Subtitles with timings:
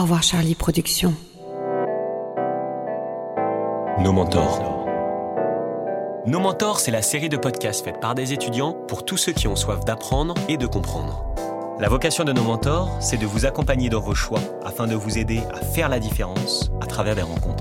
[0.00, 1.14] Au revoir Charlie Productions.
[3.98, 4.86] Nos mentors.
[6.26, 9.46] Nos mentors, c'est la série de podcasts faite par des étudiants pour tous ceux qui
[9.46, 11.22] ont soif d'apprendre et de comprendre.
[11.78, 15.18] La vocation de nos mentors, c'est de vous accompagner dans vos choix afin de vous
[15.18, 17.59] aider à faire la différence à travers des rencontres.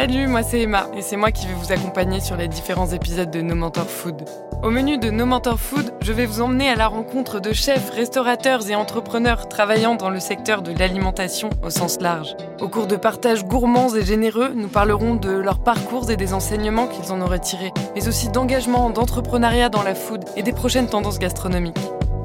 [0.00, 3.30] Salut, moi c'est Emma et c'est moi qui vais vous accompagner sur les différents épisodes
[3.30, 4.24] de No Mentor Food.
[4.62, 7.90] Au menu de No Mentor Food, je vais vous emmener à la rencontre de chefs,
[7.90, 12.34] restaurateurs et entrepreneurs travaillant dans le secteur de l'alimentation au sens large.
[12.62, 16.86] Au cours de partages gourmands et généreux, nous parlerons de leurs parcours et des enseignements
[16.86, 21.18] qu'ils en ont retirés, mais aussi d'engagement, d'entrepreneuriat dans la food et des prochaines tendances
[21.18, 21.76] gastronomiques.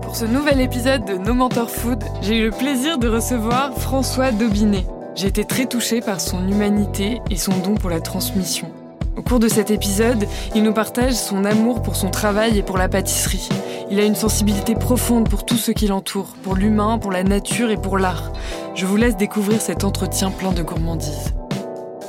[0.01, 4.31] Pour ce nouvel épisode de No Mentor Food, j'ai eu le plaisir de recevoir François
[4.31, 4.85] Daubinet.
[5.15, 8.69] J'ai été très touchée par son humanité et son don pour la transmission.
[9.15, 12.77] Au cours de cet épisode, il nous partage son amour pour son travail et pour
[12.77, 13.47] la pâtisserie.
[13.89, 17.71] Il a une sensibilité profonde pour tout ce qui l'entoure, pour l'humain, pour la nature
[17.71, 18.33] et pour l'art.
[18.75, 21.33] Je vous laisse découvrir cet entretien plein de gourmandise.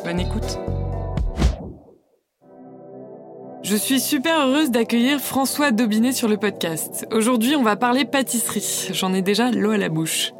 [0.05, 0.59] Bonne écoute.
[3.63, 7.07] Je suis super heureuse d'accueillir François Daubinet sur le podcast.
[7.13, 8.89] Aujourd'hui, on va parler pâtisserie.
[8.93, 10.33] J'en ai déjà l'eau à la bouche.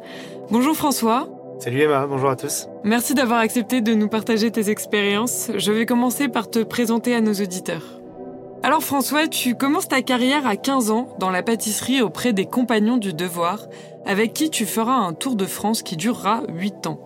[0.51, 1.36] Bonjour François.
[1.59, 2.67] Salut Emma, bonjour à tous.
[2.83, 5.49] Merci d'avoir accepté de nous partager tes expériences.
[5.55, 7.99] Je vais commencer par te présenter à nos auditeurs.
[8.61, 12.97] Alors François, tu commences ta carrière à 15 ans dans la pâtisserie auprès des compagnons
[12.97, 13.65] du devoir,
[14.05, 16.99] avec qui tu feras un tour de France qui durera 8 ans.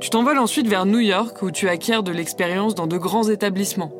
[0.00, 3.92] Tu t'envoles ensuite vers New York où tu acquiers de l'expérience dans de grands établissements.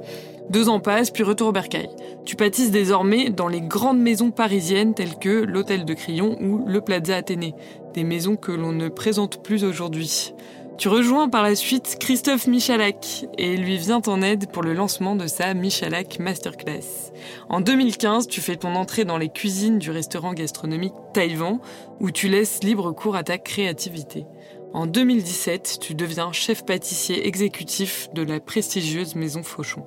[0.52, 1.88] Deux ans passent, puis retour au Bercail.
[2.26, 6.82] Tu pâtisses désormais dans les grandes maisons parisiennes telles que l'Hôtel de Crillon ou le
[6.82, 7.54] Plaza Athénée,
[7.94, 10.34] des maisons que l'on ne présente plus aujourd'hui.
[10.76, 15.16] Tu rejoins par la suite Christophe Michalak et lui vient en aide pour le lancement
[15.16, 17.12] de sa Michalak Masterclass.
[17.48, 21.60] En 2015, tu fais ton entrée dans les cuisines du restaurant gastronomique Taïwan
[21.98, 24.26] où tu laisses libre cours à ta créativité.
[24.74, 29.86] En 2017, tu deviens chef pâtissier exécutif de la prestigieuse maison Fauchon.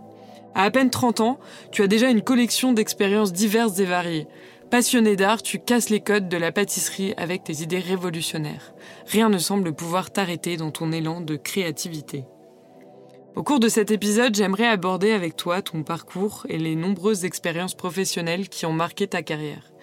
[0.56, 1.39] À à peine 30 ans,
[1.72, 4.27] tu as déjà une collection d'expériences diverses et variées.
[4.71, 8.73] Passionné d'art, tu casses les codes de la pâtisserie avec tes idées révolutionnaires.
[9.05, 12.23] Rien ne semble pouvoir t'arrêter dans ton élan de créativité.
[13.36, 17.76] Au cours de cet épisode, j'aimerais aborder avec toi ton parcours et les nombreuses expériences
[17.76, 19.73] professionnelles qui ont marqué ta carrière,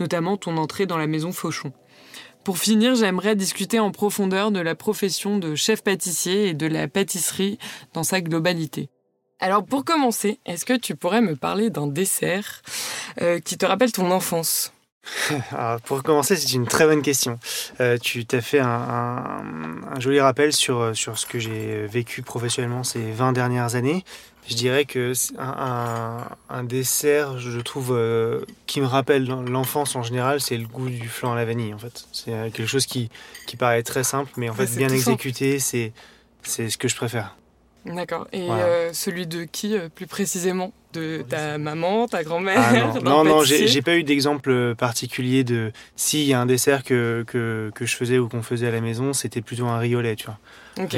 [0.00, 1.72] notamment ton entrée dans la maison Fauchon.
[2.42, 6.88] Pour finir, j'aimerais discuter en profondeur de la profession de chef pâtissier et de la
[6.88, 7.58] pâtisserie
[7.92, 8.88] dans sa globalité.
[9.42, 12.62] Alors pour commencer, est-ce que tu pourrais me parler d'un dessert
[13.20, 14.72] euh, qui te rappelle ton enfance?
[15.50, 17.40] Alors, pour commencer, c'est une très bonne question.
[17.80, 21.88] Euh, tu t'as fait un, un- un joli rappel sur, euh, sur ce que j'ai
[21.88, 24.04] vécu professionnellement ces 20 dernières années.
[24.48, 30.56] Je dirais que un, dessert, je trouve, euh, qui me rappelle l'enfance en général, c'est
[30.56, 32.06] le goût du flan à la vanille, en fait.
[32.12, 33.10] C'est quelque chose qui,
[33.48, 35.92] qui paraît très simple, mais en fait, bien exécuté, c'est
[36.44, 37.36] c'est ce que je préfère.
[37.84, 38.28] D'accord.
[38.32, 38.64] Et Voilà.
[38.64, 40.72] euh, celui de qui euh, plus précisément?
[40.92, 42.60] De ta maman, ta grand-mère?
[42.62, 46.84] Ah non, non, non, j'ai pas eu d'exemple particulier de s'il y a un dessert
[46.84, 49.96] que, que, que je faisais ou qu'on faisait à la maison, c'était plutôt un riz
[49.96, 50.38] au lait, tu vois.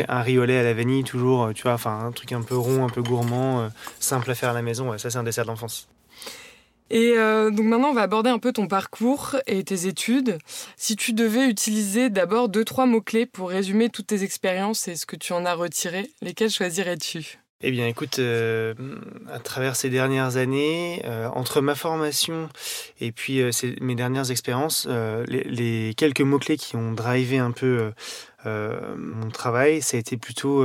[0.08, 2.42] Un riz au lait à la vanille, toujours, euh, tu vois, enfin un truc un
[2.42, 3.68] peu rond, un peu gourmand, euh,
[4.00, 5.86] simple à faire à la maison, ouais, ça c'est un dessert d'enfance.
[6.90, 10.38] Et euh, donc maintenant, on va aborder un peu ton parcours et tes études.
[10.76, 15.06] Si tu devais utiliser d'abord deux, trois mots-clés pour résumer toutes tes expériences et ce
[15.06, 17.38] que tu en as retiré, lesquels choisirais-tu?
[17.66, 18.74] Eh bien, écoute, euh,
[19.32, 22.50] à travers ces dernières années, euh, entre ma formation
[23.00, 23.40] et puis
[23.80, 24.86] mes dernières expériences,
[25.26, 27.92] les, les quelques mots-clés qui ont drivé un peu
[28.44, 30.62] mon travail, ça a été plutôt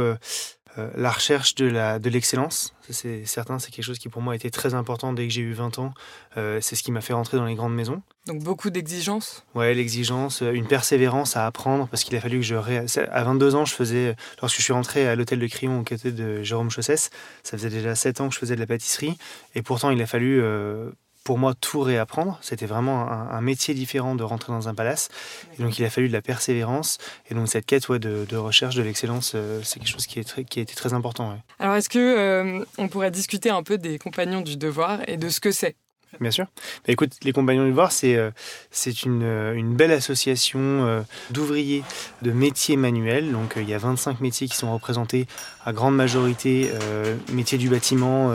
[0.79, 2.73] euh, la recherche de la de l'excellence.
[2.81, 5.33] Ça, C'est certain, c'est quelque chose qui pour moi a été très important dès que
[5.33, 5.93] j'ai eu 20 ans.
[6.37, 8.01] Euh, c'est ce qui m'a fait rentrer dans les grandes maisons.
[8.27, 9.43] Donc beaucoup d'exigences.
[9.55, 12.85] Ouais, l'exigence, euh, une persévérance à apprendre parce qu'il a fallu que je ré...
[13.11, 16.11] à 22 ans, je faisais lorsque je suis rentré à l'hôtel de Crillon aux côtés
[16.11, 17.09] de Jérôme Chaussès,
[17.43, 19.17] ça faisait déjà 7 ans que je faisais de la pâtisserie
[19.55, 20.91] et pourtant il a fallu euh,
[21.29, 22.39] pour moi tout réapprendre.
[22.41, 25.09] C'était vraiment un, métier différent de rentrer dans un palace.
[25.53, 26.97] Et donc il a fallu de la persévérance
[27.29, 30.23] et donc cette quête ouais, de, recherche de l'excellence, euh, c'est quelque chose qui, est
[30.23, 31.37] très, a été très important.
[31.59, 35.39] Alors est-ce que euh, pourrait discuter un peu des compagnons du devoir et de ce
[35.39, 35.75] que c'est?
[36.19, 36.45] Bien sûr.
[36.45, 38.31] Bah, écoute, les Compagnons du c'est euh,
[38.71, 41.83] c'est une, euh, une belle association euh, d'ouvriers
[42.21, 43.31] de métiers manuels.
[43.31, 45.27] Donc, euh, il y a 25 métiers qui sont représentés
[45.65, 46.71] à grande majorité.
[47.31, 48.33] métiers du bâtiment,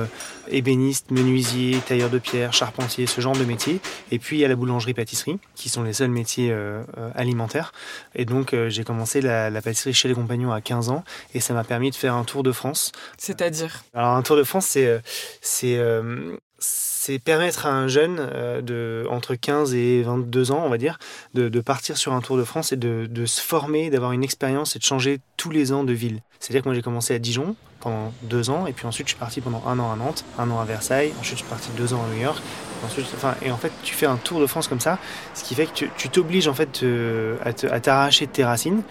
[0.48, 3.80] ébéniste, menuisier, tailleur de pierre, charpentier, ce genre de métiers.
[4.12, 6.54] Et puis, il y a la boulangerie-pâtisserie, qui sont les seuls métiers
[7.14, 7.72] alimentaires.
[8.14, 11.02] Et donc, j'ai commencé la, la pâtisserie chez les Compagnons à 15 ans.
[11.32, 13.84] Et ça m'a permis de faire un tour de France C'est-à-dire?
[13.94, 15.00] Alors un Tour de France, c'est
[15.40, 15.78] c'est
[16.58, 20.98] c'est permettre à un jeune euh, de, entre 15 et 22 ans, on va dire,
[21.34, 24.78] de, partir sur un Tour de France et de, se former, d'avoir une expérience et
[24.78, 26.20] de changer tous les ans de ville.
[26.40, 29.18] C'est-à-dire que moi j'ai commencé à Dijon pendant deux ans et puis ensuite je suis
[29.18, 31.92] parti pendant un an à Nantes, un an à Versailles, ensuite je suis parti deux
[31.92, 32.42] ans à New York.
[33.14, 34.98] Enfin, et en fait, tu fais un tour de France comme ça,
[35.32, 38.82] ce qui fait que tu t'obliges en fait euh, à t'arracher de tes racines,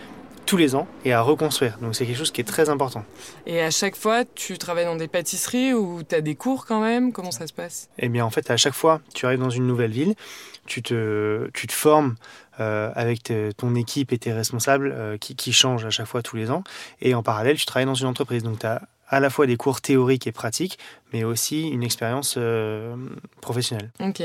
[0.53, 1.79] tous les ans et à reconstruire.
[1.81, 3.03] Donc c'est quelque chose qui est très important.
[3.47, 6.79] Et à chaque fois, tu travailles dans des pâtisseries ou tu as des cours quand
[6.79, 7.11] même?
[7.11, 7.89] Comment ça se passe?
[7.97, 10.13] Eh bien en fait, à chaque fois, tu arrives dans une nouvelle ville,
[10.67, 12.13] tu te, tu te formes
[12.59, 16.35] euh, avec ton équipe et tes responsables euh, qui, qui, changent à chaque fois tous
[16.35, 16.63] les ans.
[17.01, 18.43] Et en parallèle, tu travailles dans une entreprise.
[18.43, 20.77] Donc tu as à la fois des cours théoriques et pratiques,
[21.13, 22.95] mais aussi une expérience euh,
[23.41, 23.89] professionnelle.
[23.99, 24.21] Ok.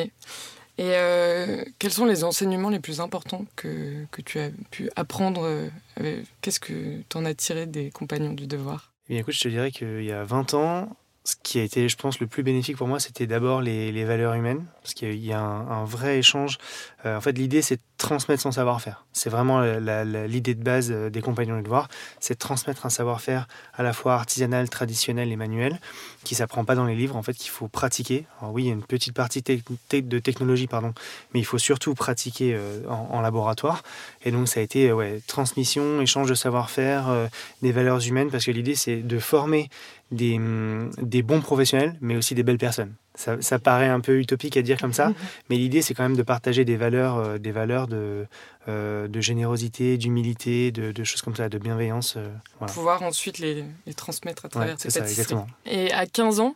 [0.78, 6.22] Et euh, quels sont les enseignements les plus importants que, tu as pu apprendre euh,
[6.40, 8.92] Qu'est-ce que tu en as tiré des compagnons du devoir?
[9.08, 10.96] Eh bien, écoute, je te dirais qu'il y a 20 ans,
[11.28, 14.32] ce qui a été, je pense, le plus bénéfique pour moi, c'était d'abord les, valeurs
[14.32, 16.56] humaines, parce qu'il y a un, vrai échange.
[17.04, 19.04] Euh, en fait, l'idée, c'est de transmettre son savoir-faire.
[19.12, 21.88] C'est vraiment l'idée de base des compagnons du devoir,
[22.18, 25.80] c'est de transmettre un savoir-faire à la fois artisanal, traditionnel et manuel,
[26.24, 28.24] qui s'apprend pas dans les livres, en fait, qu'il faut pratiquer.
[28.40, 30.94] Alors oui, il y a une petite partie de technologie, pardon,
[31.34, 33.82] mais il faut surtout pratiquer euh, en, laboratoire.
[34.24, 34.90] Et donc, ça a été
[35.26, 37.26] transmission, échange de savoir-faire, euh,
[37.60, 39.68] des valeurs humaines, parce que l'idée, c'est de former
[40.10, 42.94] des, mm, des, bons professionnels, mais aussi des belles personnes.
[43.14, 45.12] Ça, ça paraît un peu utopique à dire comme ça,
[45.50, 48.26] mais l'idée c'est quand même de partager des valeurs, euh, des valeurs de,
[48.68, 52.14] euh, de générosité, d'humilité, de, de, choses comme ça, de bienveillance.
[52.16, 52.28] Euh,
[52.58, 52.72] voilà.
[52.72, 55.36] Pouvoir ensuite les, les, transmettre à travers ouais, ces pâtisseries.
[55.66, 56.54] Et à 15 ans,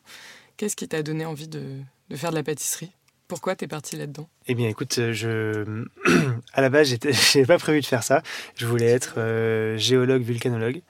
[0.56, 1.78] qu'est-ce qui t'a donné envie de,
[2.10, 2.92] de faire de la pâtisserie?
[3.26, 4.28] Pourquoi tu es parti là-dedans?
[4.48, 5.86] Eh bien, écoute, je...
[6.54, 8.22] à la base, je n'avais pas prévu de faire ça.
[8.56, 10.82] Je voulais être euh, géologue, vulcanologue.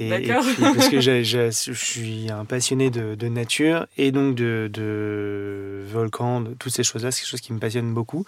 [0.00, 0.44] Et, D'accord.
[0.58, 5.84] parce que je, je, je, suis un passionné de, de nature et donc de, de
[5.86, 8.24] volcans, de toutes ces choses-là, c'est quelque chose qui me passionne beaucoup.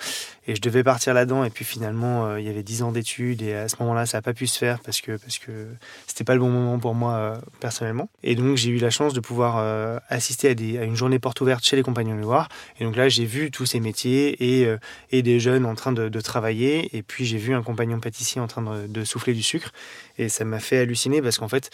[0.46, 1.44] Et je devais partir là-dedans.
[1.44, 4.18] Et puis finalement, euh, il y avait 10 ans d'études et à ce moment-là, ça
[4.18, 5.68] n'a pas pu se faire parce que parce que
[6.06, 8.10] c'était pas le bon moment pour moi euh, personnellement.
[8.22, 11.18] Et donc j'ai eu la chance de pouvoir euh, assister à, des, à, une journée
[11.18, 12.48] porte ouverte chez les Compagnons Loire.
[12.80, 14.78] Et donc là, j'ai vu tous ces métiers et, euh,
[15.10, 16.96] et des jeunes en train de, travailler.
[16.96, 19.72] Et puis j'ai vu un compagnon pâtissier en train de, souffler du sucre.
[20.18, 21.70] Et ça m'a fait halluciner parce qu'en fait,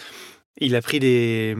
[0.60, 1.56] il a pris des,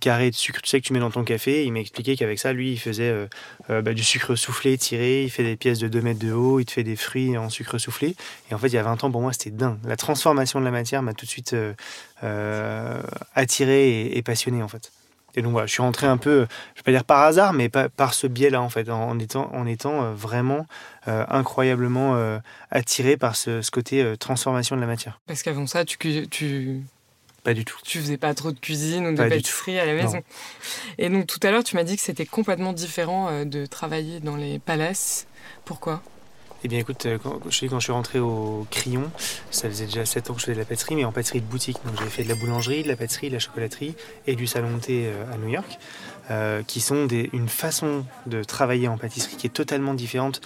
[0.00, 1.64] carrés de sucre, tu sais, que tu mets dans ton café.
[1.64, 3.26] Il m'a expliqué qu'avec ça, lui, il faisait euh,
[3.70, 5.24] euh, bah, du sucre soufflé tiré.
[5.24, 6.60] Il fait des pièces de 2 mètres de haut.
[6.60, 8.14] Il te fait des fruits en sucre soufflé.
[8.50, 9.78] Et en fait, il y a 20 ans, pour moi, c'était dingue.
[9.84, 11.54] La transformation de la matière m'a tout de suite
[13.34, 14.92] attiré et, et, passionné, en fait.
[15.38, 17.68] Et donc voilà, je suis rentré un peu, je vais pas dire par hasard, mais
[17.68, 20.66] par, par ce biais-là, en fait, en étant, en étant vraiment
[21.06, 22.40] incroyablement
[22.70, 25.20] attiré par ce, ce côté transformation de la matière.
[25.26, 25.96] Parce qu'avant ça, tu,
[26.28, 26.82] tu
[27.44, 27.78] pas du tout.
[27.84, 30.16] Tu faisais pas trop de cuisine ou de pas pâtisserie à la maison.
[30.16, 30.22] Non.
[30.98, 34.20] Et donc tout à l'heure, tu m'as dit que c'était complètement différent euh, de travailler
[34.20, 35.26] dans les palaces.
[35.64, 36.02] Pourquoi?
[36.64, 39.10] Eh bien écoute, euh, quand, quand je suis rentré au Crayon,
[39.50, 41.46] ça faisait déjà 7 ans que je faisais de la pâtisserie, mais en pâtisserie de
[41.46, 41.76] boutique.
[41.84, 43.94] Donc j'avais fait de la boulangerie, de la pâtisserie, de la chocolaterie
[44.26, 45.78] et du salon de thé euh, à New York,
[46.30, 50.40] euh, qui sont une façon de travailler en pâtisserie qui est totalement différente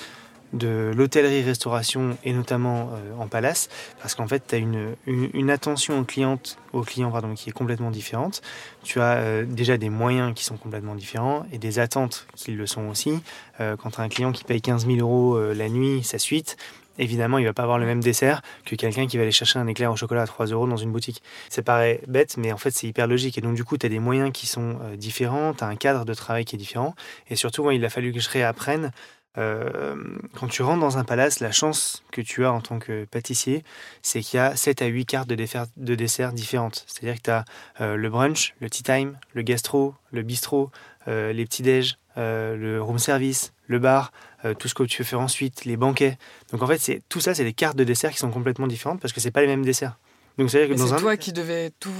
[0.52, 3.69] de l'hôtellerie-restauration et notamment euh, en palace,
[4.00, 6.38] parce qu'en fait, tu as une, une, attention au client,
[6.72, 8.43] au client pardon, qui est complètement différente.
[8.82, 12.66] Tu as euh, déjà des moyens qui sont complètement différents et des attentes qui le
[12.66, 13.22] sont aussi.
[13.60, 16.19] Euh, quand tu as un client qui paye 15 000 euros euh, la nuit, sa
[16.19, 16.56] suite,
[16.98, 19.66] évidemment, il va pas avoir le même dessert que quelqu'un qui va aller chercher un
[19.66, 21.22] éclair au chocolat à 3 euros dans une boutique.
[21.48, 23.38] Ça paraît bête, mais en fait, c'est hyper logique.
[23.38, 26.05] Et donc, du coup, tu as des moyens qui sont différents, tu as un cadre
[26.05, 26.94] de travail qui est différent.
[27.31, 28.91] Et surtout, il a fallu que je réapprenne
[29.39, 29.94] euh,
[30.39, 33.65] quand tu rentres dans un palace, la chance que tu as en tant que pâtissier,
[34.03, 36.84] c'est qu'il y a 7 à 8 cartes de, de desserts différentes.
[36.86, 37.44] C'est-à-dire que tu as
[37.81, 40.70] euh, le brunch, le tea time, le gastro, le bistrot,
[41.08, 44.12] euh, les petits-déj, le room service, le bar,
[44.58, 46.19] tout ce que tu veux faire ensuite, les banquets.
[46.51, 49.01] Donc en fait, c'est tout ça, c'est des cartes de desserts qui sont complètement différentes
[49.01, 49.96] parce que c'est pas les mêmes desserts.
[50.36, 50.96] Donc c'est un...
[50.96, 51.91] toi qui devais tout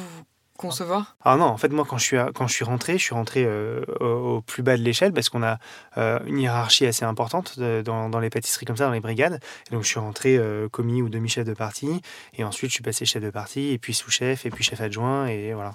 [0.57, 1.17] concevoir?
[1.25, 3.45] Ah non, en fait, moi, quand je suis, quand je suis rentré, je suis rentré
[3.45, 5.59] euh, au, plus bas de l'échelle parce qu'on a
[5.99, 9.41] euh, une hiérarchie assez importante de, dans, dans, les pâtisseries comme ça, dans les brigades.
[9.69, 12.01] Et donc, je suis rentré euh, commis ou demi-chef de partie.
[12.35, 15.27] Et ensuite, je suis passé chef de partie, et puis sous-chef, et puis chef adjoint.
[15.27, 15.75] Et voilà.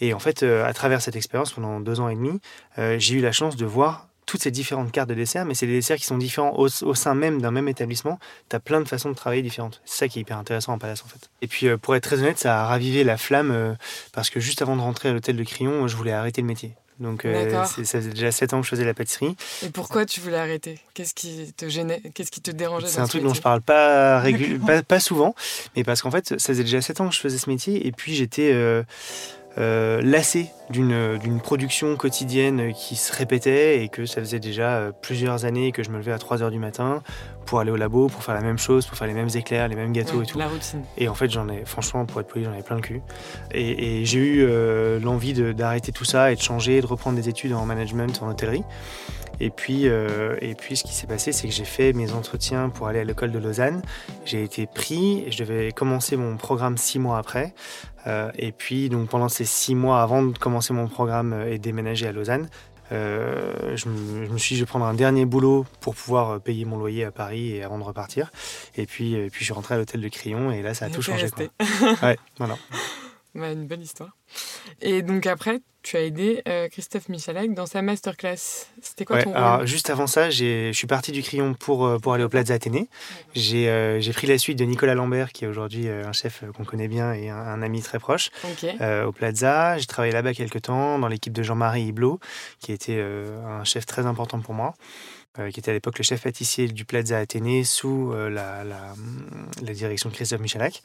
[0.00, 2.40] Et en fait, euh, à travers cette expérience, pendant deux ans et demi,
[2.78, 5.66] euh, j'ai eu la chance de voir toutes ces différentes cartes de dessert, mais c'est
[5.66, 8.18] des desserts qui sont différents au, au sein même d'un même établissement.
[8.50, 9.80] Tu as plein de façons de travailler différentes.
[9.84, 11.30] C'est ça qui est hyper intéressant en palace en fait.
[11.42, 13.74] Et puis euh, pour être très honnête, ça a ravivé la flamme euh,
[14.12, 16.74] parce que juste avant de rentrer à l'hôtel de Crillon, je voulais arrêter le métier.
[16.98, 19.36] Donc euh, ça faisait déjà 7 ans que je faisais la pâtisserie.
[19.62, 20.80] Et pourquoi tu voulais arrêter?
[20.94, 24.18] Qu'est-ce qui te gênait Qu'est-ce qui te dérangeait C'est un truc dont je parle pas,
[24.18, 24.58] régul...
[24.66, 25.34] pas, pas, souvent,
[25.76, 27.92] mais parce qu'en fait, ça faisait déjà 7 ans que je faisais ce métier et
[27.92, 28.50] puis j'étais
[29.58, 35.70] euh, lassé d'une production quotidienne qui se répétait et que ça faisait déjà plusieurs années
[35.70, 37.02] que je me levais à 3 heures du matin
[37.46, 39.76] pour aller au labo, pour faire la même chose, pour faire les mêmes éclairs, les
[39.76, 40.38] mêmes gâteaux et tout.
[40.38, 40.82] La routine.
[40.98, 43.00] Et en fait, j'en ai, franchement, pour être poli, j'en avais plein le cul.
[43.52, 47.52] Et, j'ai eu euh, l'envie d'arrêter tout ça et de changer, de reprendre des études
[47.52, 48.64] en management, en hôtellerie.
[49.40, 52.68] Et puis, euh, et puis ce qui s'est passé, c'est que j'ai fait mes entretiens
[52.68, 53.82] pour aller à l'école de Lausanne.
[54.24, 57.54] J'ai été pris et je devais commencer mon programme six mois après.
[58.06, 62.06] Euh, et puis, donc, pendant ces six mois avant de commencer mon programme et déménager
[62.06, 62.48] à Lausanne,
[62.92, 66.78] euh, je, me, suis dit, je vais prendre un dernier boulot pour pouvoir payer mon
[66.78, 68.30] loyer à Paris et avant de repartir.
[68.76, 71.02] Et puis, puis je suis rentré à l'hôtel de Crillon et là, ça a tout
[71.02, 71.28] changé.
[71.30, 71.46] Quoi.
[72.02, 72.56] ouais, voilà.
[73.36, 74.16] Bah, une bonne histoire.
[74.80, 78.66] Et donc après, tu as aidé euh, Christophe Michalak dans sa masterclass.
[78.80, 79.66] C'était quoi ton rôle?
[79.66, 82.88] Juste avant ça, je suis parti du Crayon pour, euh, pour aller au Plaza Athénée.
[83.36, 86.88] Euh, j'ai pris la suite de Nicolas Lambert, qui est aujourd'hui un chef qu'on connaît
[86.88, 88.30] bien et un, ami très proche,
[89.06, 89.78] au Plaza.
[89.78, 92.20] J'ai travaillé là-bas quelques temps dans l'équipe de Jean-Marie Hiblot,
[92.58, 94.74] qui était un chef très important pour moi.
[95.50, 98.94] qui était à l'époque le chef pâtissier du Plaza Athénée sous la, la,
[99.62, 100.82] la, direction de Christophe Michalak.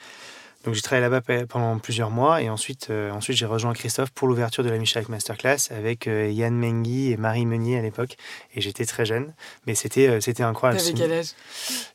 [0.63, 4.27] Donc j'ai travaillé là-bas pendant plusieurs mois et ensuite, euh, ensuite j'ai rejoint Christophe pour
[4.27, 8.15] l'ouverture de la Michelak Masterclass avec euh, Yann Mengui et Marie Meunier à l'époque.
[8.53, 9.33] Et j'étais très jeune,
[9.65, 10.79] mais c'était euh, c'était incroyable.
[10.79, 11.29] T'avais quel âge?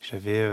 [0.01, 0.45] J'avais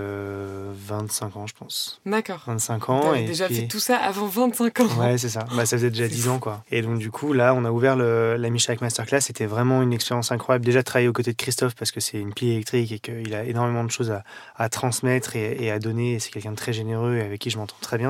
[0.88, 2.02] 25 ans, je pense.
[2.06, 2.44] D'accord.
[2.46, 3.14] 25 ans.
[3.16, 4.88] Et déjà fait tout ça avant 25 ans.
[5.00, 5.46] Ouais, c'est ça.
[5.56, 6.64] Bah, ça faisait déjà 10 ans, quoi.
[6.72, 9.22] Et donc du coup, là, on a ouvert le, la Michelak Masterclass.
[9.22, 10.66] C'était vraiment une expérience incroyable.
[10.66, 13.44] Déjà travailler aux côtés de Christophe parce que c'est une pile électrique et qu'il a
[13.44, 14.24] énormément de choses à,
[14.56, 16.20] à transmettre et, et à donner.
[16.20, 18.03] C'est quelqu'un de très généreux et avec qui je m'entends très bien.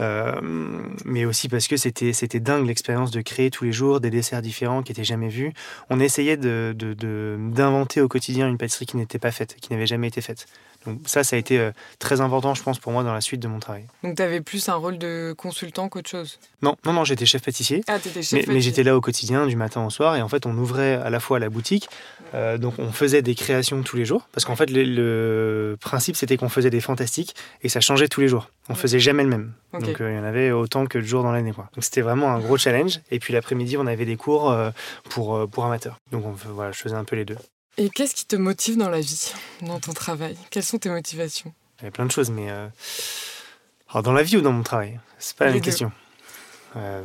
[0.00, 0.40] Euh,
[1.04, 4.42] mais aussi parce que c'était c'était dingue l'expérience de créer tous les jours des desserts
[4.42, 5.52] différents qui n'étaient jamais vus.
[5.90, 10.20] On essayait d'inventer au quotidien une pâtisserie qui n'était pas faite, qui n'avait jamais été
[10.20, 10.46] faite.
[10.86, 13.40] Donc ça, ça a été euh, très important, je pense, pour moi dans la suite
[13.40, 13.84] de mon travail.
[14.02, 16.38] Donc tu avais plus un rôle de consultant qu'autre chose?
[16.62, 17.82] Non, non, non, j'étais chef pâtissier.
[17.88, 18.44] Ah, chef mais, pâtissier.
[18.48, 21.10] mais j'étais là au quotidien, du matin au soir, et en fait, on ouvrait à
[21.10, 21.88] la fois la boutique,
[22.34, 26.36] euh, donc on faisait des créations tous les jours, parce qu'en fait, le, principe, c'était
[26.36, 28.48] qu'on faisait des fantastiques, et ça changeait tous les jours.
[28.68, 29.52] On faisait jamais le même.
[29.72, 31.52] Donc euh, il y en avait autant que de jours dans l'année.
[31.52, 33.00] Donc c'était vraiment un gros challenge.
[33.10, 34.54] Et puis l'après-midi, on avait des cours
[35.10, 35.98] pour, pour amateurs.
[36.12, 37.36] Donc on, voilà, je faisais un peu les deux.
[37.78, 40.36] Et qu'est-ce qui te motive dans la vie, dans ton travail?
[40.50, 41.52] Quelles sont tes motivations?
[41.80, 42.68] Il y a plein de choses, mais euh,
[43.90, 45.00] Alors, dans la vie ou dans mon travail?
[45.18, 45.90] C'est pas la même question.
[46.76, 47.02] Euh,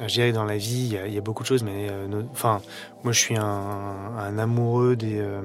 [0.00, 2.60] je dirais dans la vie, il y, a, beaucoup de choses, mais euh, enfin,
[3.02, 5.40] moi je suis un, amoureux des, euh,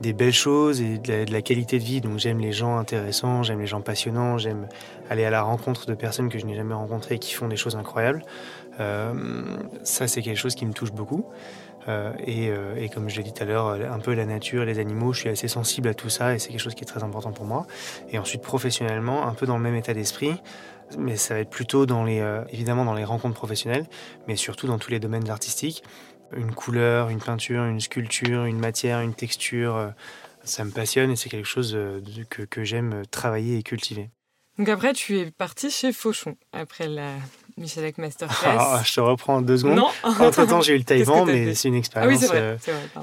[0.00, 2.00] des belles choses et de la, qualité de vie.
[2.00, 4.66] Donc j'aime les gens intéressants, j'aime les gens passionnants, j'aime
[5.10, 7.56] aller à la rencontre de personnes que je n'ai jamais rencontrées et qui font des
[7.56, 8.24] choses incroyables.
[8.78, 11.26] ça, c'est quelque chose qui me touche beaucoup.
[11.88, 14.78] Euh, euh, et, comme je l'ai dit tout à l'heure, un peu la nature, les
[14.78, 17.02] animaux, je suis assez sensible à tout ça et c'est quelque chose qui est très
[17.02, 17.66] important pour moi.
[18.10, 20.34] Et ensuite, professionnellement, un peu dans le même état d'esprit,
[20.98, 23.86] mais ça va être plutôt dans les, euh, évidemment dans les rencontres professionnelles,
[24.26, 25.82] mais surtout dans tous les domaines artistiques.
[26.36, 29.92] Une couleur, une peinture, une sculpture, une matière, une texture,
[30.42, 31.78] ça me passionne et c'est quelque chose
[32.28, 34.10] que, que j'aime travailler et cultiver.
[34.58, 37.12] Donc après, tu es parti chez Fauchon, après la
[37.58, 38.58] Michelak Masterclass.
[38.58, 39.76] Ah, je te reprends deux secondes.
[39.76, 39.88] Non.
[40.02, 42.56] Entre temps, j'ai eu le Taïwan, mais c'est une expérience, ah oui, euh,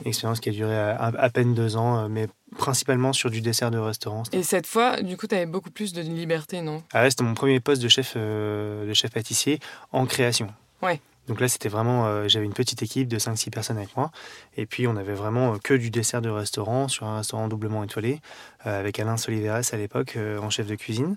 [0.06, 3.80] expérience qui a duré à, peine deux ans, euh, mais principalement sur du dessert de
[3.80, 4.24] restaurant.
[4.32, 6.84] Et cette fois, du coup, tu avais beaucoup plus de liberté, non?
[6.94, 9.60] Ah c'était mon premier poste de chef, euh, de chef pâtissier
[9.92, 10.48] en création.
[10.84, 11.02] Ouais.
[11.28, 14.12] Donc là, c'était vraiment, j'avais une petite équipe de 5-6 personnes avec moi.
[14.58, 18.20] Et puis, on avait vraiment que du dessert de restaurant sur un restaurant doublement étoilé,
[18.60, 21.16] avec Alain Soliveres à l'époque en chef de cuisine.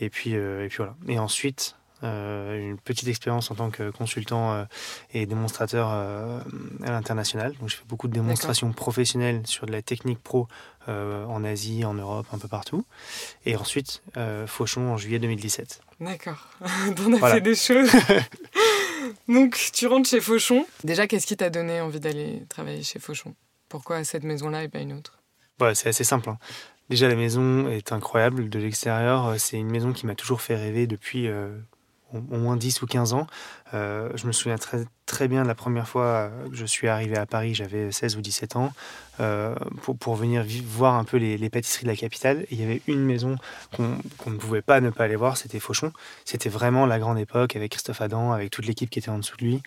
[0.00, 0.96] Et puis, et puis voilà.
[1.06, 4.64] Et ensuite, euh, une petite expérience en tant que consultant euh,
[5.14, 6.38] et démonstrateur euh,
[6.82, 7.54] à l'international.
[7.60, 10.48] Donc, je fais beaucoup de démonstrations professionnelles sur de la technique pro
[10.86, 12.84] en Asie, en Europe, un peu partout.
[13.46, 14.02] Et ensuite,
[14.46, 15.80] Fauchon en juillet 2017.
[15.98, 16.46] D'accord.
[17.06, 17.90] On a fait des choses.
[19.28, 20.66] Donc, tu rentres chez Fauchon.
[20.82, 23.34] Déjà, qu'est-ce qui t'a donné envie d'aller travailler chez Fauchon?
[23.70, 25.22] Pourquoi cette maison-là et pas une autre?
[25.58, 26.28] Ouais, C'est assez simple.
[26.28, 26.38] Hein.
[26.90, 29.36] Déjà, la maison est incroyable de l'extérieur.
[29.38, 31.30] C'est une maison qui m'a toujours fait rêver depuis
[32.12, 33.26] au moins 10 ou 15 ans.
[33.72, 37.16] Euh, je me souviens très, très bien de la première fois que je suis arrivé
[37.16, 38.72] à Paris, j'avais 16 ou 17 ans,
[39.20, 42.46] euh, pour, pour, venir voir un peu les, pâtisseries de la capitale.
[42.50, 43.36] Il y avait une maison
[43.76, 45.92] qu'on ne pouvait pas ne pas aller voir, c'était Fauchon.
[46.24, 49.36] C'était vraiment la grande époque avec Christophe Adam, avec toute l'équipe qui était en dessous
[49.36, 49.62] de lui,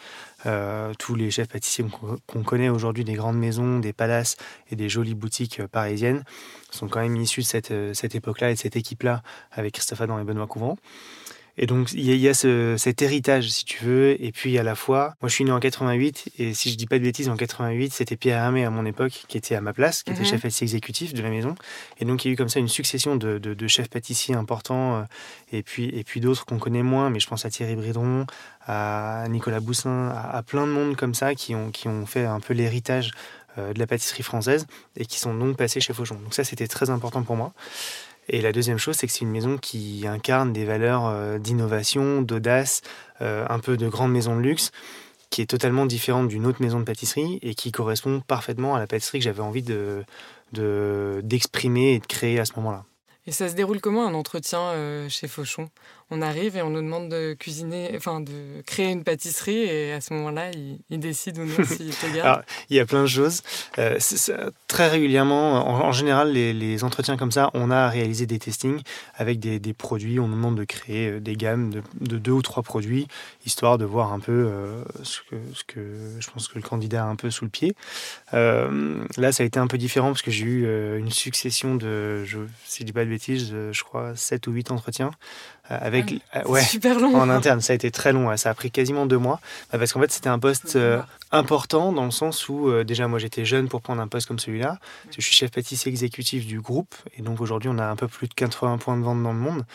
[0.46, 1.86] euh, tous les chefs pâtissiers
[2.28, 4.38] qu'on connaît aujourd'hui des grandes maisons, des palaces
[4.72, 6.24] et des jolies boutiques parisiennes
[6.72, 10.20] sont quand même issus de cette, cette époque-là et de cette équipe-là avec Christophe Adam
[10.20, 10.78] et Benoît Couvent.
[11.58, 14.22] Et donc, il y a, cet héritage, si tu veux.
[14.24, 16.30] Et puis, à la fois, moi, je suis né en 88.
[16.38, 19.24] Et si je dis pas de bêtises, en 88, c'était Pierre Hermé, à mon époque,
[19.28, 20.28] qui était à ma place, qui était mhm.
[20.28, 21.56] chef pâtissier exécutif de la maison.
[22.00, 24.98] Et donc, il y a eu comme ça une succession de, de, chefs pâtissiers importants.
[24.98, 25.04] Euh,
[25.52, 27.10] et puis, et puis d'autres qu'on connaît moins.
[27.10, 28.28] Mais je pense à Thierry Bridron,
[28.68, 32.40] à Nicolas Boussin, à, plein de monde comme ça qui ont, qui ont fait un
[32.40, 33.12] peu l'héritage
[33.58, 36.16] euh, de la pâtisserie française et qui sont donc passés chez Fauchon.
[36.24, 37.54] Donc ça, c'était très important pour moi.
[38.30, 42.22] Et la deuxième chose, c'est que c'est une maison qui incarne des valeurs euh, d'innovation,
[42.22, 42.82] d'audace,
[43.22, 44.72] euh, un peu de grande maison de luxe,
[45.30, 48.88] qui est totalement différente d'une autre maison de pâtisserie et qui correspond parfaitement à la
[48.88, 50.04] pâtisserie que j'avais envie de,
[51.22, 52.86] d'exprimer et de créer à ce moment-là.
[53.26, 55.70] Et ça se déroule comment un entretien euh, chez Fauchon?
[56.10, 60.02] On arrive et on nous demande de cuisiner, enfin de créer une pâtisserie et à
[60.02, 62.44] ce moment-là, il, il décide ou non s'il te garde.
[62.70, 63.42] il y a plein de choses.
[63.78, 64.00] Euh,
[64.68, 68.82] très régulièrement, en, général, les, entretiens comme ça, on a réalisé des testings
[69.16, 70.20] avec des, produits.
[70.20, 73.08] On nous demande de créer euh, des gammes de, deux ou trois produits,
[73.46, 74.50] histoire de voir un peu
[75.04, 75.80] ce, que, ce, que,
[76.20, 77.76] je pense que le candidat a un peu sous le pied.
[78.32, 82.40] là, ça a été un peu différent parce que j'ai eu une succession de, je,
[82.66, 85.12] si je dis pas de euh, je crois, 7 ou 8 entretiens.
[85.72, 87.16] Euh, avec, ah, ouais, super long.
[87.16, 88.36] En interne, ça a été très long.
[88.38, 89.40] Ça a pris quasiment deux mois.
[89.72, 93.20] Bah, parce qu'en fait, c'était un poste euh, important dans le sens où, déjà, moi,
[93.20, 94.80] j'étais jeune pour prendre un poste comme celui-là.
[95.16, 96.96] Je suis chef pâtissier exécutif du groupe.
[97.18, 99.40] Et donc, aujourd'hui, on a un peu plus de 80 points de vente dans le
[99.40, 99.66] monde.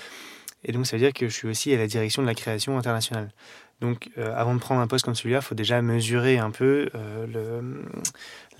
[0.64, 2.78] Et donc, ça veut dire que je suis aussi à la direction de la création
[2.78, 3.30] internationale.
[3.82, 6.88] Donc, euh, avant de prendre un poste comme celui-là, il faut déjà mesurer un peu
[6.94, 7.74] euh,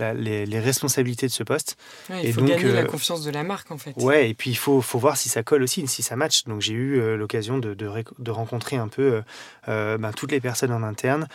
[0.01, 1.77] le, les, responsabilités de ce poste.
[2.11, 3.93] il faut gagner la euh, confiance de la marque, en fait.
[3.99, 6.43] Ouais, et puis il faut, faut voir si ça colle aussi, si ça match.
[6.47, 9.23] Donc, j'ai eu l'occasion de, de, rencontrer un peu
[9.69, 11.29] ben, toutes les personnes en interne,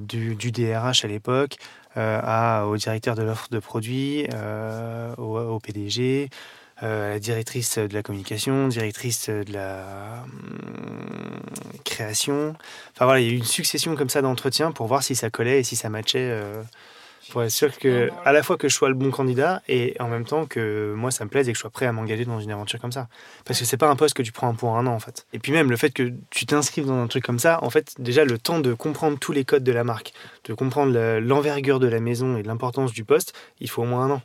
[0.00, 1.58] du, du, DRH à l'époque,
[1.94, 4.26] au directeur de l'offre de produits,
[5.16, 6.28] au, au, PDG,
[6.82, 11.40] euh, la directrice de la communication, directrice de la hum,
[11.84, 12.54] création.
[12.94, 15.30] Enfin voilà, il y a eu une succession comme ça d'entretiens pour voir si ça
[15.30, 16.28] collait et si ça matchait.
[16.30, 16.62] Euh,
[17.30, 20.08] pour être sûr que, à la fois que je sois le bon candidat et en
[20.08, 22.40] même temps que moi ça me plaise et que je sois prêt à m'engager dans
[22.40, 23.08] une aventure comme ça.
[23.44, 25.26] Parce que c'est pas un poste que tu prends pour un an en fait.
[25.32, 27.94] Et puis même le fait que tu t'inscrives dans un truc comme ça, en fait,
[27.98, 30.12] déjà le temps de comprendre tous les codes de la marque,
[30.44, 34.10] de comprendre l'envergure de la maison et l'importance du poste, il faut au moins un
[34.12, 34.22] an.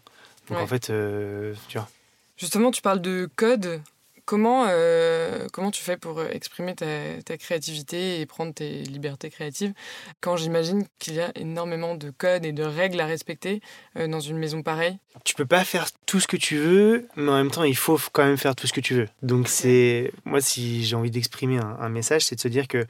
[0.50, 1.90] Donc en fait, euh, tu vois.
[2.38, 3.82] Justement, tu parles de code.
[4.26, 9.74] Comment, euh, comment tu fais pour exprimer ta, créativité et prendre tes libertés créatives?
[10.22, 13.62] Quand j'imagine qu'il y a énormément de codes et de règles à respecter
[13.98, 17.32] euh, dans une maison pareille Tu peux pas faire tout ce que tu veux, mais
[17.32, 19.10] en même temps, il faut quand même faire tout ce que tu veux.
[19.24, 22.86] Donc, c'est moi, si j'ai envie d'exprimer un message, c'est de se dire que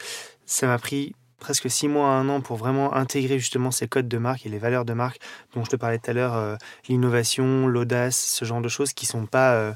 [0.46, 4.08] ça m'a pris presque six mois à un an pour vraiment intégrer justement ces codes
[4.08, 5.20] de marque et les valeurs de marque
[5.54, 6.56] dont je te parlais tout à l'heure, euh,
[6.88, 9.74] l'innovation, l'audace, ce genre de choses qui sont pas, euh,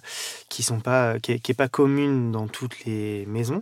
[0.47, 3.59] qui sont pas, qui, est, pas commune dans toutes les maisons.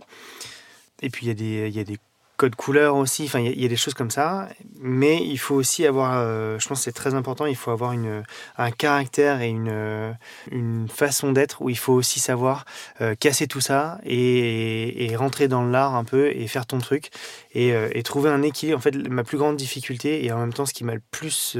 [1.02, 1.98] Et puis il y a des, il y a des
[2.36, 3.24] code couleur aussi.
[3.24, 4.48] Enfin, il y, a des choses comme ça.
[4.80, 8.22] Mais il faut aussi avoir, euh, je pense c'est très important, il faut avoir une,
[8.58, 10.16] un caractère et une,
[10.50, 12.64] une façon d'être où il faut aussi savoir
[13.00, 17.10] euh, casser tout ça et, et, rentrer dans l'art un peu et faire ton truc
[17.52, 18.78] et, euh, et, trouver un équilibre.
[18.78, 21.58] En fait, ma plus grande difficulté et en même temps ce qui m'a le plus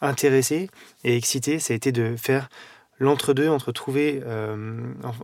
[0.00, 0.70] intéressé
[1.04, 2.48] et excité, ça a été de faire
[2.98, 4.22] l'entre-deux entre trouver,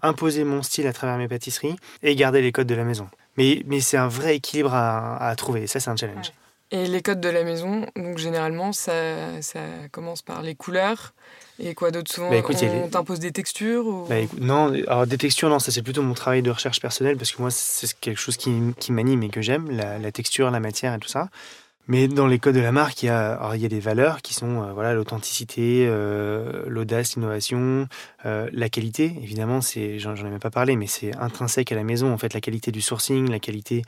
[0.02, 3.08] imposer mon style à travers mes pâtisseries et garder les codes de la maison.
[3.36, 5.66] Mais, mais c'est un vrai équilibre à, à trouver.
[5.66, 6.32] Ça, c'est un challenge.
[6.70, 11.12] Et les codes de la maison, donc généralement, ça, ça commence par les couleurs.
[11.58, 12.38] Et quoi d'autre souvent bah,
[12.82, 14.06] On t'impose des textures ou...
[14.08, 17.30] bah, Non, alors des textures, non, ça c'est plutôt mon travail de recherche personnelle parce
[17.30, 20.60] que moi, c'est quelque chose qui, qui m'anime et que j'aime, la, la, texture, la
[20.60, 21.28] matière et tout ça.
[21.88, 24.22] Mais dans les codes de la marque, il y a, il y a des valeurs
[24.22, 27.88] qui sont euh, voilà l'authenticité, euh, l'audace, l'innovation,
[28.24, 29.16] euh, la qualité.
[29.20, 32.12] Évidemment, c'est j'en ai même pas parlé, mais c'est intrinsèque à la maison.
[32.12, 33.82] En fait, la qualité du sourcing, la qualité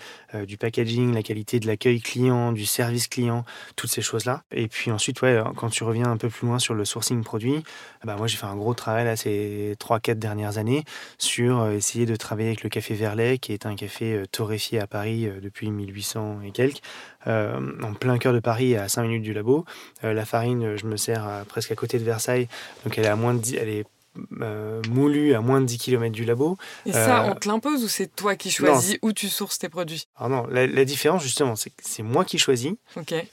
[0.46, 3.44] du packaging, la qualité de l'accueil client, du service client,
[3.76, 4.42] toutes ces choses-là.
[4.50, 5.20] Et puis ensuite,
[5.56, 7.62] quand tu reviens un peu plus loin sur le sourcing produit,
[8.04, 10.84] bah moi j'ai fait un gros travail là ces trois quatre dernières années
[11.18, 15.28] sur essayer de travailler avec le café Verlet, qui est un café torréfié à Paris
[15.40, 16.80] depuis 1800 et quelques
[17.26, 19.64] euh, en plein cœur de Paris, à 5 minutes du labo.
[20.04, 22.48] Euh, la farine, je me sers presque à côté de Versailles,
[22.84, 23.84] donc elle est à moins de elle est
[24.40, 26.56] euh, moulue à moins de 10 km du labo.
[26.86, 30.06] Et ça, on te l'impose ou c'est toi qui choisis où tu sources tes produits?
[30.16, 32.72] Alors non, la, différence justement, c'est que c'est moi qui choisis,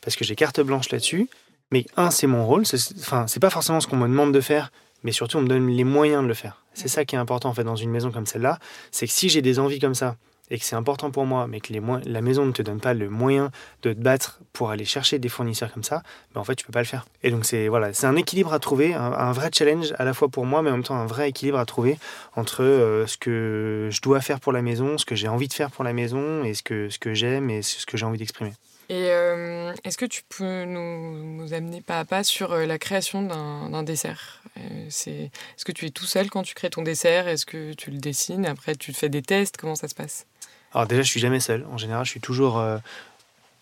[0.01, 1.29] parce que j'ai carte blanche là-dessus.
[1.71, 2.63] Mais un, c'est mon rôle,
[2.99, 4.71] enfin, c'est pas forcément ce qu'on me demande de faire,
[5.03, 6.63] mais surtout on me donne les moyens de le faire.
[6.73, 8.59] C'est ça qui est important en fait dans une maison comme celle-là,
[8.91, 10.17] c'est que si j'ai des envies comme ça,
[10.51, 13.09] et que c'est important pour moi, mais que la maison ne te donne pas le
[13.09, 16.03] moyen de te battre pour aller chercher des fournisseurs comme ça,
[16.35, 17.07] ben en fait, tu peux pas le faire.
[17.23, 20.45] Et donc, c'est voilà, un équilibre à trouver, un, vrai challenge à la fois pour
[20.45, 21.97] moi, mais en même temps un vrai équilibre à trouver
[22.35, 25.53] entre euh, ce que je dois faire pour la maison, ce que j'ai envie de
[25.53, 28.19] faire pour la maison, et ce que, ce que j'aime et ce que j'ai envie
[28.19, 28.53] d'exprimer.
[28.91, 33.21] Et euh, est-ce que tu peux nous, amener pas à pas sur euh, la création
[33.23, 34.43] d'un dessert?
[34.57, 37.29] Euh, Est-ce que tu es tout seul quand tu crées ton dessert?
[37.29, 38.45] Est-ce que tu le dessines?
[38.45, 39.55] Après, tu fais des tests?
[39.55, 40.25] Comment ça se passe?
[40.73, 41.65] Alors déjà, je suis jamais seul.
[41.71, 42.63] En général, je suis toujours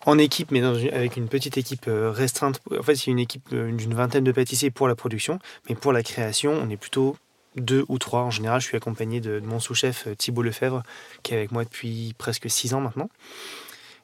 [0.06, 2.60] en équipe, mais avec une petite équipe restreinte.
[2.78, 6.02] En fait, c'est une équipe d'une vingtaine de pâtissiers pour la production, mais pour la
[6.02, 7.16] création, on est plutôt
[7.56, 8.22] deux ou trois.
[8.22, 10.82] En général, je suis accompagné de, mon sous-chef Thibault Lefebvre,
[11.22, 13.10] qui est avec moi depuis presque six ans maintenant.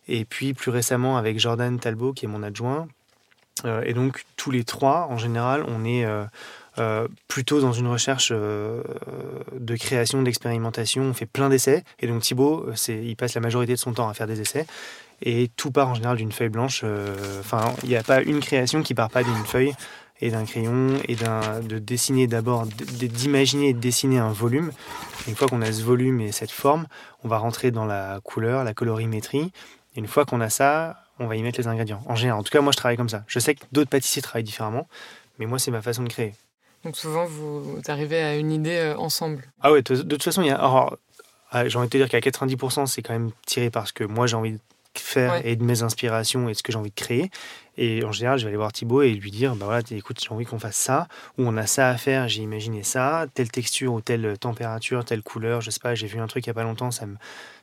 [0.09, 2.89] Et puis plus récemment avec Jordan Talbot, qui est mon adjoint.
[3.65, 6.25] Euh, et donc tous les trois, en général, on est euh,
[6.79, 11.03] euh, plutôt dans une recherche de création, d'expérimentation.
[11.03, 11.85] On fait plein d'essais.
[12.01, 14.67] Et donc Thibaut, il passe la majorité de son temps à faire des essais.
[15.23, 16.85] Et tout part en général d'une feuille blanche.
[17.41, 19.73] Enfin, il n'y a pas une création qui part pas d'une feuille
[20.21, 24.73] et d'un crayon et de dessiner d'abord, d'imaginer et de dessiner un volume.
[25.29, 26.87] une fois qu'on a ce volume et cette forme,
[27.25, 29.53] on va rentrer dans la couleur, la colorimétrie
[29.97, 32.03] une fois qu'on a ça, on va y mettre les ingrédients.
[32.07, 33.25] En général, en tout cas, moi, je travaille comme ça.
[33.27, 34.87] Je sais que d'autres pâtissiers travaillent différemment,
[35.39, 36.35] mais moi, c'est ma façon de créer.
[36.87, 39.43] Donc souvent, vous arrivez à une idée euh, ensemble.
[39.61, 40.97] Ah ouais, de, toute façon, il y a.
[41.51, 44.29] Ah, j'ai envie de te dire qu'à 90%, c'est quand même tiré parce que moi,
[44.29, 44.59] j'ai envie de
[44.95, 47.31] faire et de mes inspirations et de ce que j'ai envie de créer.
[47.77, 50.33] Et en général, je vais aller voir Thibaut et lui dire bah voilà, écoute, j'ai
[50.33, 53.93] envie qu'on fasse ça, ou on a ça à faire, j'ai imaginé ça, telle texture
[53.93, 56.55] ou telle température, telle couleur, je sais pas, j'ai vu un truc il y a
[56.55, 57.05] pas longtemps, ça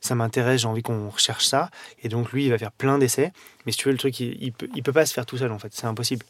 [0.01, 1.69] ça m'intéresse, j'ai envie qu'on recherche ça.
[2.03, 3.31] Et donc lui, il va faire plein d'essais.
[3.65, 5.37] Mais si tu veux, le truc, il, il, peut, il peut pas se faire tout
[5.37, 6.25] seul en fait, c'est impossible.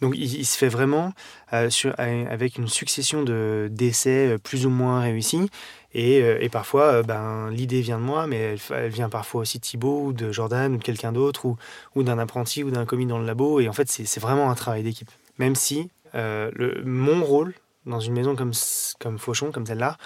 [0.00, 1.12] Donc il, se fait vraiment
[1.52, 5.50] euh, sur, avec une succession de d'essais euh, plus ou moins réussis.
[5.94, 9.64] Et, euh, et parfois, ben, l'idée vient de moi, mais elle, vient parfois aussi de
[9.64, 11.56] Thibaut, ou de Jordan, ou de quelqu'un d'autre, ou,
[11.94, 13.60] ou d'un apprenti, ou d'un commis dans le labo.
[13.60, 15.10] Et en fait, c'est vraiment un travail d'équipe.
[15.38, 17.54] Même si le, mon rôle
[17.86, 18.52] dans une maison comme,
[18.98, 19.96] comme Fauchon, comme celle-là,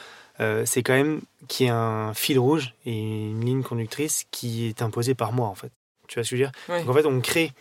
[0.64, 4.83] c'est quand même qu'il y ait un fil rouge et une ligne conductrice qui est
[4.83, 5.72] imposée par moi, en fait.
[6.07, 6.85] Tu vois ce que je veux dire?
[6.85, 7.53] Donc, En fait, on crée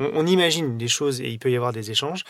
[0.00, 2.24] on, imagine des choses et il peut y avoir des échanges.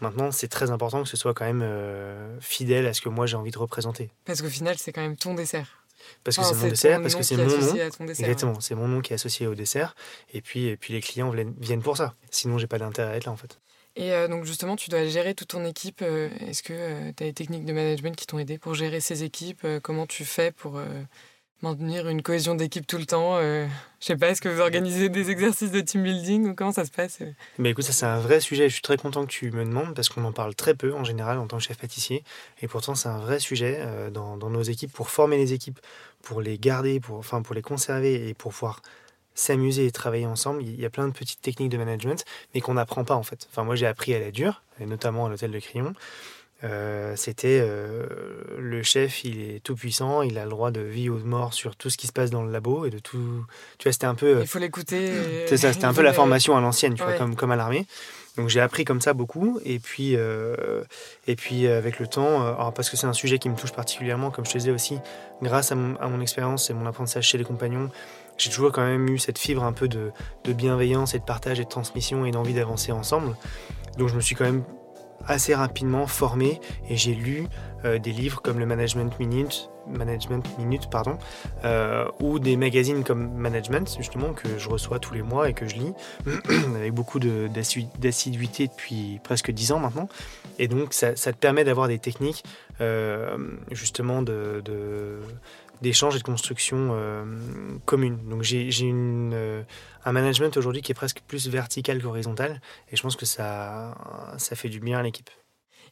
[0.00, 3.26] Maintenant, c'est très important que ce soit quand même euh, fidèle à ce que moi
[3.26, 4.10] j'ai envie de représenter.
[4.26, 5.82] Parce qu'au final, c'est quand même ton dessert.
[6.22, 8.08] Parce que c'est mon dessert, parce que c'est mon nom.
[8.08, 9.96] Exactement, c'est mon nom qui est associé au dessert.
[10.34, 12.14] Et puis, et puis les clients viennent pour ça.
[12.30, 13.58] Sinon, j'ai pas d'intérêt à être là en fait.
[13.98, 16.02] Et euh, donc justement, tu dois gérer toute ton équipe.
[16.02, 19.24] Euh, est-ce que tu as des techniques de management qui t'ont aidé pour gérer ces
[19.24, 19.66] équipes?
[19.82, 20.78] Comment tu fais pour
[21.62, 23.66] maintenir une cohésion d'équipe tout le temps euh,
[24.00, 26.84] Je sais pas, est-ce que vous organisez des exercices de team building ou comment ça
[26.84, 28.68] se passe euh Mais écoute, ça c'est un vrai sujet.
[28.68, 31.04] Je suis très content que tu me demandes parce qu'on en parle très peu en
[31.04, 32.24] général en tant que chef pâtissier.
[32.60, 35.80] Et pourtant, c'est un vrai sujet euh, dans, dans, nos équipes pour former les équipes,
[36.22, 38.82] pour les garder, pour, enfin, pour les conserver et pour pouvoir
[39.34, 40.62] s'amuser et travailler ensemble.
[40.62, 43.46] Il y a plein de petites techniques de management, mais qu'on n'apprend pas en fait.
[43.50, 45.94] Enfin, moi j'ai appris à la dure, et notamment à l'hôtel de Crillon.
[46.64, 48.06] Euh, c'était euh,
[48.58, 51.52] le chef, il est tout puissant, il a le droit de vie ou de mort
[51.52, 53.44] sur tout ce qui se passe dans le labo et de tout.
[53.78, 54.40] Tu vois, c'était un peu.
[54.40, 55.10] Il faut l'écouter.
[55.48, 57.86] C'est ça, c'était un peu la formation à l'ancienne, tu vois, comme, comme à l'armée.
[58.38, 60.84] Donc j'ai appris comme ça beaucoup et puis euh,
[61.26, 64.30] et puis avec le temps, alors parce que c'est un sujet qui me touche particulièrement,
[64.30, 64.98] comme je te disais aussi,
[65.40, 67.88] grâce à mon, à mon expérience et mon apprentissage chez les compagnons,
[68.36, 70.10] j'ai toujours quand même eu cette fibre un peu de,
[70.44, 73.34] de bienveillance et de partage et de transmission et d'envie d'avancer ensemble.
[73.96, 74.64] Donc je me suis quand même
[75.26, 77.46] assez rapidement formé et j'ai lu
[77.84, 81.18] euh, des livres comme le Management Minute, Management Minute pardon,
[81.64, 85.66] euh, ou des magazines comme Management justement que je reçois tous les mois et que
[85.66, 85.92] je lis
[86.76, 90.08] avec beaucoup d'assiduité depuis presque dix ans maintenant.
[90.58, 92.44] Et donc ça, te permet d'avoir des techniques
[92.80, 93.36] euh,
[93.70, 94.62] justement de,
[95.82, 97.24] d'échange et de construction euh,
[97.84, 98.18] commune.
[98.28, 99.62] Donc j'ai euh,
[100.04, 102.60] un management aujourd'hui qui est presque plus vertical qu'horizontal
[102.90, 103.96] et je pense que ça,
[104.38, 105.30] ça fait du bien à l'équipe.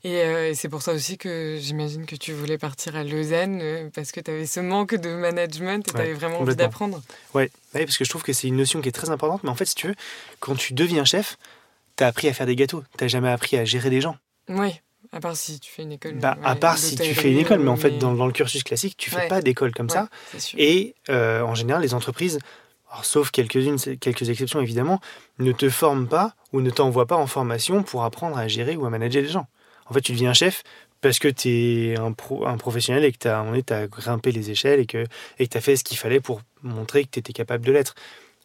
[0.02, 4.12] Et euh, c'est pour ça aussi que j'imagine que tu voulais partir à Lausanne parce
[4.12, 7.00] que tu avais ce manque de management et tu avais vraiment envie d'apprendre.
[7.32, 7.50] Ouais.
[7.74, 9.54] ouais, parce que je trouve que c'est une notion qui est très importante, mais en
[9.54, 9.94] fait, si tu veux,
[10.40, 11.38] quand tu deviens chef,
[11.96, 14.16] tu as appris à faire des gâteaux, tu jamais appris à gérer des gens.
[14.50, 14.78] Oui.
[15.14, 16.14] À part si tu fais une école.
[16.14, 18.64] Bah, à part si tu fais une école, mais en fait, dans, dans, le cursus
[18.64, 20.08] classique, tu fais pas d'école comme ça.
[20.58, 22.40] Et euh, en général, les entreprises,
[23.02, 25.00] sauf quelques-unes, quelques exceptions évidemment,
[25.38, 28.86] ne te forment pas ou ne t'envoient pas en formation pour apprendre à gérer ou
[28.86, 29.46] à manager les gens.
[29.86, 30.64] En fait, tu deviens chef
[31.00, 34.50] parce que tu es un, pro, un professionnel et que tu as, as, grimpé les
[34.50, 35.04] échelles et que
[35.38, 37.94] tu as fait ce qu'il fallait pour montrer que tu étais capable de l'être.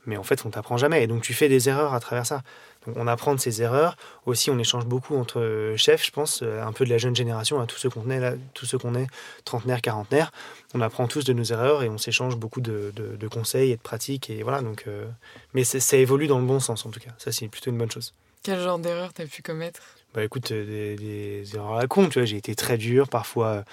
[0.05, 1.03] mais en fait, on t'apprend jamais.
[1.03, 2.43] Et donc, tu fais des erreurs à travers ça.
[2.85, 3.97] Donc, on apprend de ces erreurs.
[4.25, 7.59] Aussi, on échange beaucoup entre chefs, je pense, euh, un peu de la jeune génération,
[7.59, 9.07] à tous ceux qu'on est, là, tous ceux qu'on est,
[9.43, 10.31] trentenaires, quarantenaires.
[10.73, 13.81] On apprend tous de nos erreurs et on s'échange beaucoup de, de, conseils et de
[13.81, 14.29] pratiques.
[14.29, 15.05] Et voilà, donc, euh,
[15.53, 17.11] mais ça évolue dans le bon sens, en tout cas.
[17.17, 18.13] Ça, c'est plutôt une bonne chose.
[18.43, 19.81] Quel genre d'erreur tu as pu commettre?
[20.13, 22.25] Bah écoute, des, des, erreurs à la con, tu vois.
[22.25, 23.65] J'ai été très dur, parfois.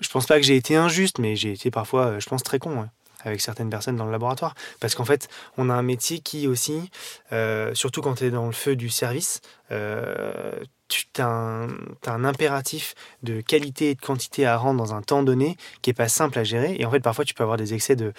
[0.00, 2.86] Je pense pas que j'ai été injuste, mais j'ai été parfois, je pense, très con
[3.24, 4.54] avec certaines personnes dans le laboratoire.
[4.80, 6.90] Parce qu'en fait, on a un métier qui aussi,
[7.32, 10.52] euh, surtout quand tu es dans le feu du service, euh,
[10.88, 11.68] tu as un,
[12.06, 15.94] un, impératif de qualité et de quantité à rendre dans un temps donné qui est
[15.94, 16.76] pas simple à gérer.
[16.78, 18.12] Et en fait, parfois, tu peux avoir des excès de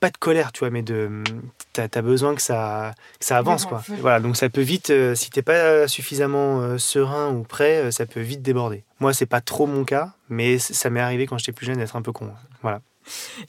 [0.00, 1.22] pas de colère, tu vois, mais de
[1.72, 3.82] tu as, besoin que ça, ça avance quoi.
[4.00, 8.20] Voilà, donc ça peut vite euh, si t'es pas suffisamment serein ou prêt, ça peut
[8.20, 8.84] vite déborder.
[9.00, 11.96] Moi, c'est pas trop mon cas, mais ça m'est arrivé quand j'étais plus jeune d'être
[11.96, 12.30] un peu con.
[12.60, 12.82] Voilà.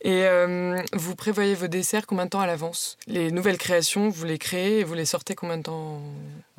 [0.02, 2.98] Et euh, vous prévoyez vos desserts combien de temps à l'avance?
[3.08, 6.02] Les nouvelles créations, vous les créez et vous les sortez combien de temps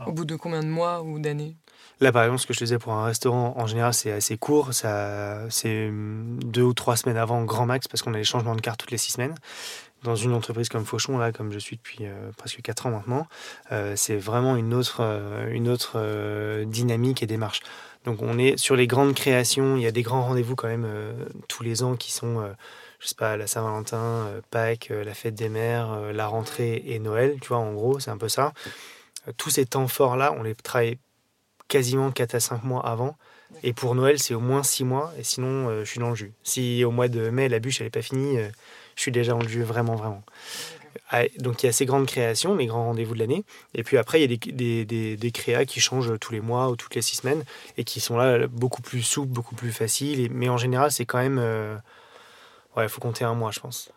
[0.07, 1.57] Au bout de combien de mois ou d'années?
[2.01, 4.73] Là, par exemple, ce que je faisais pour un restaurant, en général, c'est assez court.
[4.73, 8.61] Ça, c'est deux ou trois semaines avant, grand max, parce qu'on a les changements de
[8.61, 9.35] carte toutes les six semaines.
[10.05, 13.27] Dans une entreprise comme Fauchon, là, comme je suis depuis euh, presque quatre ans maintenant,
[13.73, 15.03] euh, c'est vraiment une autre,
[15.51, 17.63] une autre dynamique et démarche.
[18.05, 19.77] Donc, on est sur les grandes créations.
[19.77, 20.87] Il y a des grands rendez-vous quand même
[21.49, 22.49] tous les ans qui sont
[22.99, 26.83] je sais pas, la Saint-Valentin, euh, Pâques, euh, la fête des mères, euh, la rentrée
[26.87, 28.53] et Noël, tu vois, en gros, c'est un peu ça.
[29.37, 30.99] Tous ces temps forts-là, on les travaille
[31.69, 33.17] quasiment 4 à 5 mois avant.
[33.63, 36.33] Et pour Noël, c'est au moins 6 mois, et sinon, je suis dans le jus.
[36.43, 38.39] Si au mois de mai, la bûche, n'est pas finie,
[38.95, 40.23] je suis déjà dans le jus, vraiment, vraiment.
[41.11, 43.45] Ah, donc il y a ces grandes créations, les grands rendez-vous de l'année.
[43.75, 46.41] Et puis après, il y a des, des, des, des, créas qui changent tous les
[46.41, 47.45] mois ou toutes les six semaines
[47.79, 50.29] et qui sont là beaucoup plus souples, beaucoup plus faciles.
[50.33, 51.41] mais en général, c'est quand même
[52.77, 53.91] Ouais, il faut compter un mois, je pense.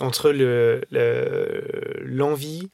[0.00, 2.70] Entre l'envie, le, l'envie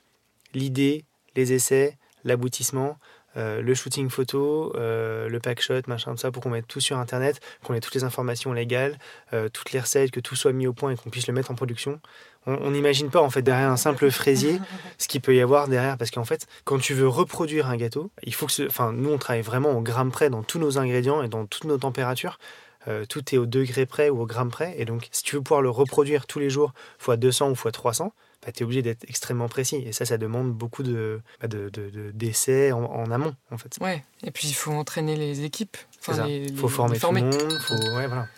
[0.55, 2.99] l'idée, les essais, l'aboutissement,
[3.37, 6.81] euh, le shooting photo, euh, le pack shot, machin, tout ça, pour qu'on mette tout
[6.81, 8.99] sur Internet, qu'on ait toutes les informations légales,
[9.33, 11.51] euh, toutes les recettes, que tout soit mis au point et qu'on puisse le mettre
[11.51, 12.01] en production.
[12.47, 14.59] On n'imagine pas, en fait, derrière un simple fraisier,
[14.99, 15.99] ce qu'il peut y avoir derrière.
[15.99, 18.53] Parce qu'en fait, quand tu veux reproduire un gâteau, il faut que...
[18.53, 18.63] Ce...
[18.63, 21.65] Enfin, nous, on travaille vraiment au gramme près dans tous nos ingrédients et dans toutes
[21.65, 22.39] nos températures.
[22.87, 24.75] Euh, tout est au degré près ou au gramme près.
[24.79, 27.73] Et donc, si tu veux pouvoir le reproduire tous les jours, fois 200 ou fois
[27.73, 28.13] 300,
[28.45, 29.83] bah, tu es obligé d'être extrêmement précis.
[29.85, 31.49] Et ça, ça demande beaucoup de, bah,
[32.15, 33.77] d'essais en, amont, en fait.
[33.81, 35.77] Ouais, et puis il faut entraîner les équipes.
[35.77, 38.09] Il faut former, tout le monde.
[38.09, 38.29] voilà.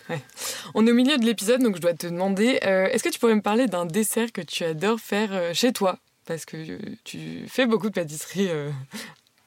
[0.73, 3.19] On est au milieu de l'épisode, donc je dois te demander, euh, est-ce que tu
[3.19, 5.99] pourrais me parler d'un dessert que tu adores faire euh, chez toi?
[6.25, 6.57] Parce que
[7.03, 8.49] tu fais beaucoup de pâtisserie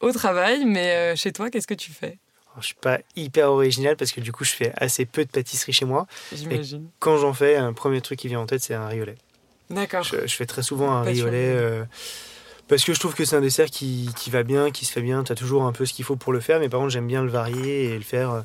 [0.01, 2.19] au travail, mais chez toi, qu'est-ce que tu fais?
[2.61, 5.73] Je suis pas hyper original parce que du coup, je fais assez peu de pâtisserie
[5.73, 6.07] chez moi.
[6.33, 6.89] J'imagine.
[6.99, 9.17] Quand j'en fais, un premier truc qui vient en tête, c'est un riolet.
[9.71, 10.03] D'accord.
[10.03, 11.85] Je, fais très souvent un riolet euh,
[12.69, 15.03] parce que je trouve que c'est un dessert qui, qui, va bien, qui se fait
[15.03, 15.25] bien.
[15.25, 17.07] Tu as toujours un peu ce qu'il faut pour le faire, mais par contre, j'aime
[17.07, 18.31] bien le varier et le faire.
[18.31, 18.41] Euh,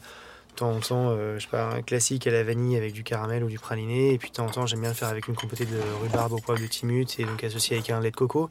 [0.50, 3.04] de temps en temps, euh, je sais pas, un classique à la vanille avec du
[3.04, 4.14] caramel ou du praliné.
[4.14, 6.34] Et puis de temps en temps, j'aime bien le faire avec une compotée de rhubarbe
[6.34, 8.50] au poivre de timut et donc associé avec un lait de coco.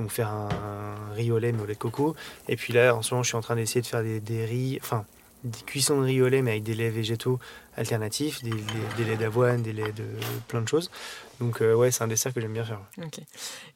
[0.00, 0.48] Donc faire un,
[1.14, 2.16] riz au lait mais au lait de coco.
[2.48, 4.44] Et puis là, en ce moment, je suis en train d'essayer de faire des, des
[4.44, 5.04] riz, enfin
[5.44, 7.38] des cuissons de riz au lait mais avec des laits végétaux
[7.76, 8.50] alternatifs, des,
[9.04, 10.04] laits d'avoine, des laits de
[10.48, 10.90] plein de choses.
[11.40, 12.80] Donc euh, ouais, c'est un dessert que j'aime bien faire.
[12.98, 13.18] Ok.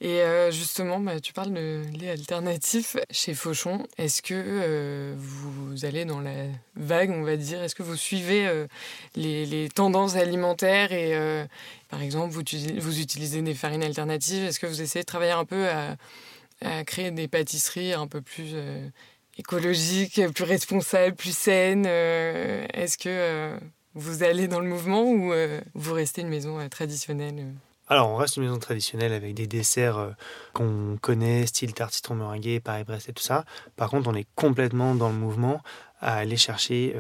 [0.03, 3.87] Et euh, justement, bah, tu parles de lait alternatif chez Fauchon.
[3.97, 6.45] Est-ce que euh, vous allez dans la
[6.77, 7.63] vague, on va dire?
[7.63, 8.67] Est-ce que vous suivez
[9.17, 11.47] les, les, tendances alimentaires et
[11.89, 12.43] par exemple, vous,
[12.81, 14.45] vous utilisez des farines alternatives?
[14.45, 15.97] Est-ce que vous essayez de travailler un peu à,
[16.61, 18.55] à créer des pâtisseries un peu plus
[19.39, 23.59] écologiques, plus responsables, plus saines Est-ce que
[23.95, 27.53] vous allez dans le mouvement ou euh, vous restez une maison euh, traditionnelle euh?
[27.89, 30.15] Alors, on reste une maison traditionnelle avec des desserts
[30.55, 33.45] qu'on connaît, style tarte citron meringuée, Paris-Brest et tout ça.
[33.77, 35.61] Par contre, on est complètement dans le mouvement
[36.01, 36.97] à aller chercher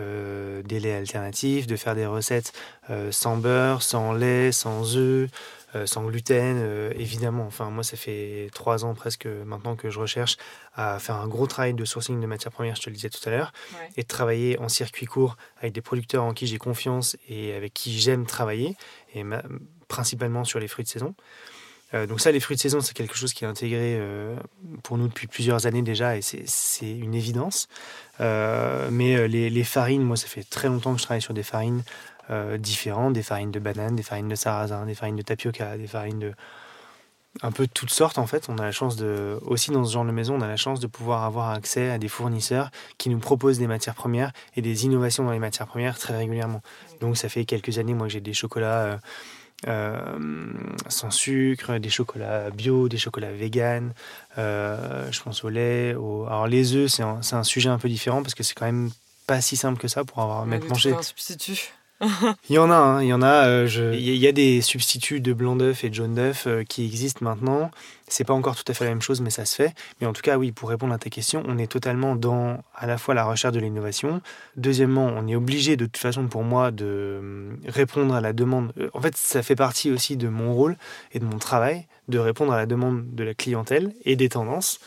[0.62, 2.52] des laits alternatifs, de faire des recettes
[3.12, 5.30] sans beurre, sans lait, sans œufs,
[5.74, 7.44] euh, sans gluten, euh, évidemment.
[7.46, 10.36] Enfin, moi, ça fait trois ans presque maintenant que je recherche
[10.74, 13.26] à faire un gros travail de sourcing de matières premières, je te le disais tout
[13.28, 13.52] à l'heure,
[13.96, 17.74] et de travailler en circuit court avec des producteurs en qui j'ai confiance et avec
[17.74, 18.76] qui j'aime travailler,
[19.14, 19.24] et
[19.88, 21.14] principalement sur les fruits de saison.
[21.92, 24.00] Euh, donc ça, les fruits de saison, c'est quelque chose qui est intégré
[24.82, 27.68] pour nous depuis plusieurs années déjà, et c'est une évidence.
[28.20, 31.82] mais les, les, farines, moi, ça fait très longtemps que je travaille sur des farines
[32.30, 35.86] euh, différents, des farines de banane, des farines de sarrasin, des farines de tapioca, des
[35.86, 36.32] farines de
[37.42, 38.48] un peu de toutes sortes en fait.
[38.48, 40.80] On a la chance de aussi dans ce genre de maison, on a la chance
[40.80, 44.84] de pouvoir avoir accès à des fournisseurs qui nous proposent des matières premières et des
[44.84, 46.62] innovations dans les matières premières très régulièrement.
[47.00, 49.00] Donc ça fait quelques années moi que j'ai des chocolats
[49.66, 49.98] euh,
[50.88, 53.92] sans sucre, des chocolats bio, des chocolats vegan.
[54.36, 55.90] je pense au lait.
[55.90, 58.90] Alors les œufs, c'est un, un, sujet un peu différent parce que c'est quand même
[59.26, 60.94] pas si simple que ça pour avoir mettre manger.
[60.94, 61.72] un substitut.
[62.50, 63.46] il y en a, hein, il y en a.
[63.46, 66.84] Euh, il y a des substituts de blanc d'œuf et de jaune d'œuf euh, qui
[66.84, 67.70] existent maintenant.
[68.06, 69.74] C'est pas encore tout à fait la même chose, mais ça se fait.
[70.00, 72.86] Mais en tout cas, oui, pour répondre à ta question, on est totalement dans à
[72.86, 74.20] la fois la recherche de l'innovation.
[74.56, 78.72] Deuxièmement, on est obligé de toute façon pour moi de euh, répondre à la demande.
[78.92, 80.76] En fait, ça fait partie aussi de mon rôle
[81.12, 84.78] et de mon travail de répondre à la demande de la clientèle et des tendances.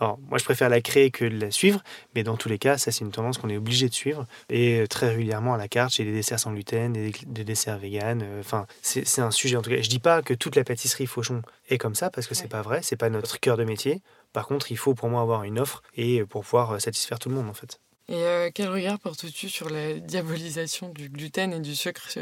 [0.00, 1.82] Alors, moi, je préfère la créer que de la suivre,
[2.14, 4.26] mais dans tous les cas, ça, c'est une tendance qu'on est obligé de suivre.
[4.50, 8.20] Et euh, très régulièrement, à la carte, j'ai des desserts sans gluten, des, desserts vegan.
[8.22, 9.80] Euh, enfin, c'est un sujet, en tout cas.
[9.80, 12.62] Je dis pas que toute la pâtisserie Fauchon est comme ça, parce que c'est pas
[12.62, 14.02] vrai, c'est pas notre cœur de métier.
[14.32, 17.28] Par contre, il faut pour moi avoir une offre et euh, pour pouvoir satisfaire tout
[17.28, 17.80] le monde, en fait.
[18.08, 22.16] Et quel regard portes-tu sur la diabolisation du gluten et du sucre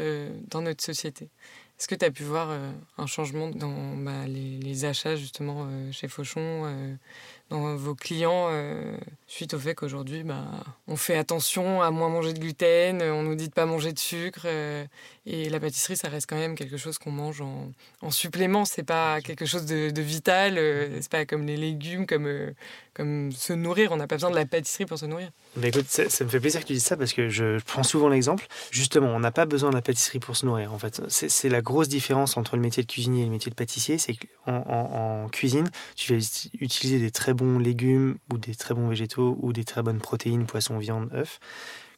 [0.49, 1.29] dans notre société?
[1.77, 5.91] Est-ce que tu as pu voir euh, un changement dans bah, les, achats justement euh,
[5.91, 6.95] chez Fauchon, euh,
[7.49, 8.49] dans vos clients,
[9.27, 10.45] suite au fait qu'aujourd'hui, bah,
[10.87, 13.99] on fait attention à moins manger de gluten, on nous dit de pas manger de
[13.99, 14.47] sucre,
[15.25, 18.83] et la pâtisserie, ça reste quand même quelque chose qu'on mange en, en supplément, c'est
[18.83, 20.55] pas quelque chose de, de vital,
[21.01, 22.53] c'est pas comme les légumes, comme
[22.95, 23.91] comme se nourrir.
[23.91, 25.29] On n'a pas besoin de la pâtisserie pour se nourrir.
[25.57, 28.07] Mais écoute, ça, me fait plaisir que tu dises ça parce que je, prends souvent
[28.07, 28.47] l'exemple.
[28.71, 30.73] Justement, on n'a pas besoin de la pâtisserie pour se nourrir.
[30.73, 33.55] En fait, c'est la grosse différence entre le métier de cuisinier et le métier de
[33.55, 33.97] pâtissier.
[33.97, 38.87] C'est qu'en en, cuisine, tu vas utiliser des très bons légumes ou des très bons
[38.87, 41.39] végétaux ou des très bonnes protéines, poisson, viande, œufs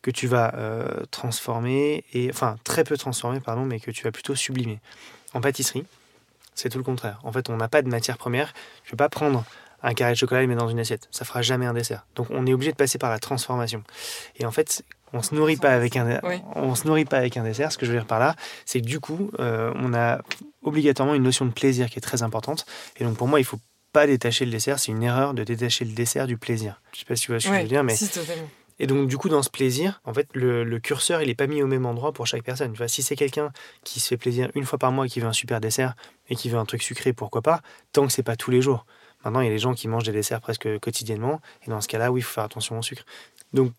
[0.04, 4.12] que tu vas euh, transformer et enfin très peu transformer pardon, mais que tu vas
[4.12, 4.80] plutôt sublimer.
[5.34, 5.86] En pâtisserie,
[6.56, 7.20] c'est tout le contraire.
[7.24, 8.54] En fait, on n'a pas de matière première.
[8.84, 9.44] Tu ne peux pas prendre
[9.84, 11.08] un carré de chocolat et le mettre dans une assiette.
[11.12, 12.06] Ça fera jamais un dessert.
[12.16, 13.84] Donc on est obligé de passer par la transformation.
[14.38, 16.20] Et en fait, on se nourrit pas avec un,
[16.56, 17.72] on se nourrit pas avec un dessert.
[17.72, 18.36] Ce que je veux dire par là,
[18.66, 20.20] c'est que du coup, euh, on a
[20.64, 22.66] obligatoirement une notion de plaisir qui est très importante.
[22.98, 23.60] Et donc pour moi, il faut
[23.94, 24.80] pas détacher le dessert.
[24.80, 26.82] C'est une erreur de détacher le dessert du plaisir.
[26.94, 27.96] Je sais pas si tu vois ce que je veux dire, mais
[28.80, 31.64] Et donc, du coup, dans ce plaisir, en fait, le, curseur, il n'est pas mis
[31.64, 32.72] au même endroit pour chaque personne.
[32.74, 33.52] Tu vois, si c'est quelqu'un
[33.84, 35.96] qui se fait plaisir une fois par mois et qui veut un super dessert
[36.30, 37.62] et qui veut un truc sucré, pourquoi pas,
[37.92, 38.86] tant que c'est pas tous les jours.
[39.24, 41.42] Maintenant, il y a des gens qui mangent des desserts presque quotidiennement.
[41.66, 43.04] Et dans ce cas-là, oui, il faut faire attention au sucre.
[43.54, 43.74] Donc,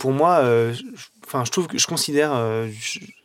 [0.00, 2.68] pour moi, euh, je, considère euh,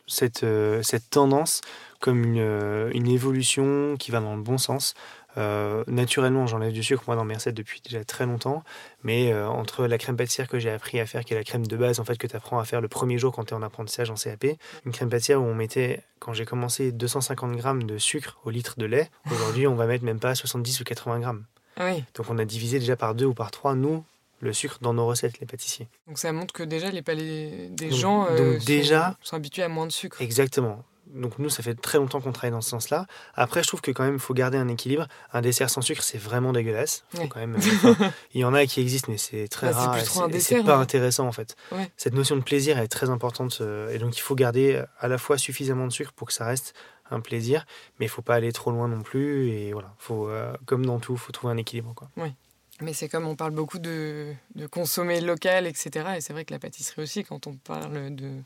[0.08, 1.62] cette, euh, cette tendance
[2.02, 4.94] comme une, évolution qui va dans le bon sens.
[5.36, 8.64] Naturellement, j'enlève du sucre moi dans mes recettes depuis déjà très longtemps,
[9.04, 11.78] mais entre la crème pâtissière que j'ai appris à faire, qui est la crème de
[11.78, 13.62] base en fait que tu apprends à faire le premier jour quand tu es en
[13.62, 14.46] apprentissage en CAP,
[14.86, 18.76] une crème pâtissière où on mettait, quand j'ai commencé, 250 grammes de sucre au litre
[18.78, 19.10] de lait.
[19.32, 21.46] Aujourd'hui, on va mettre même pas 70 ou 80 grammes.
[21.78, 24.04] Donc on a divisé déjà par deux ou par trois, nous,
[24.40, 25.88] le sucre dans nos recettes, les pâtissiers.
[26.08, 29.88] Donc ça montre que déjà les palais des gens euh, déjà, sont, habitués à moins
[29.88, 30.22] de sucre.
[30.22, 30.84] Exactement.
[31.16, 33.06] Donc nous, ça fait très longtemps qu'on travaille dans ce sens-là.
[33.34, 35.08] Après, je trouve que quand même, il faut garder un équilibre.
[35.34, 37.04] Un dessert sans sucre, c'est vraiment dégueulasse.
[37.30, 37.58] quand même,
[38.34, 39.98] il y en a qui existent, mais c'est très bah, rare.
[40.40, 41.56] C'est pas intéressant en fait.
[41.98, 43.60] Cette notion de plaisir est très importante.
[43.62, 46.46] Euh, et donc il faut garder à la fois suffisamment de sucre pour que ça
[46.46, 46.74] reste
[47.12, 47.66] un plaisir,
[48.00, 49.50] mais il faut pas aller trop loin non plus.
[49.50, 51.94] Et voilà, faut, euh, comme dans tout, il faut trouver un équilibre.
[51.96, 52.10] Quoi.
[52.18, 52.34] Oui.
[52.82, 56.16] Mais c'est comme on parle beaucoup de, de, consommer local, etc.
[56.18, 58.42] Et c'est vrai que la pâtisserie aussi, quand on parle de,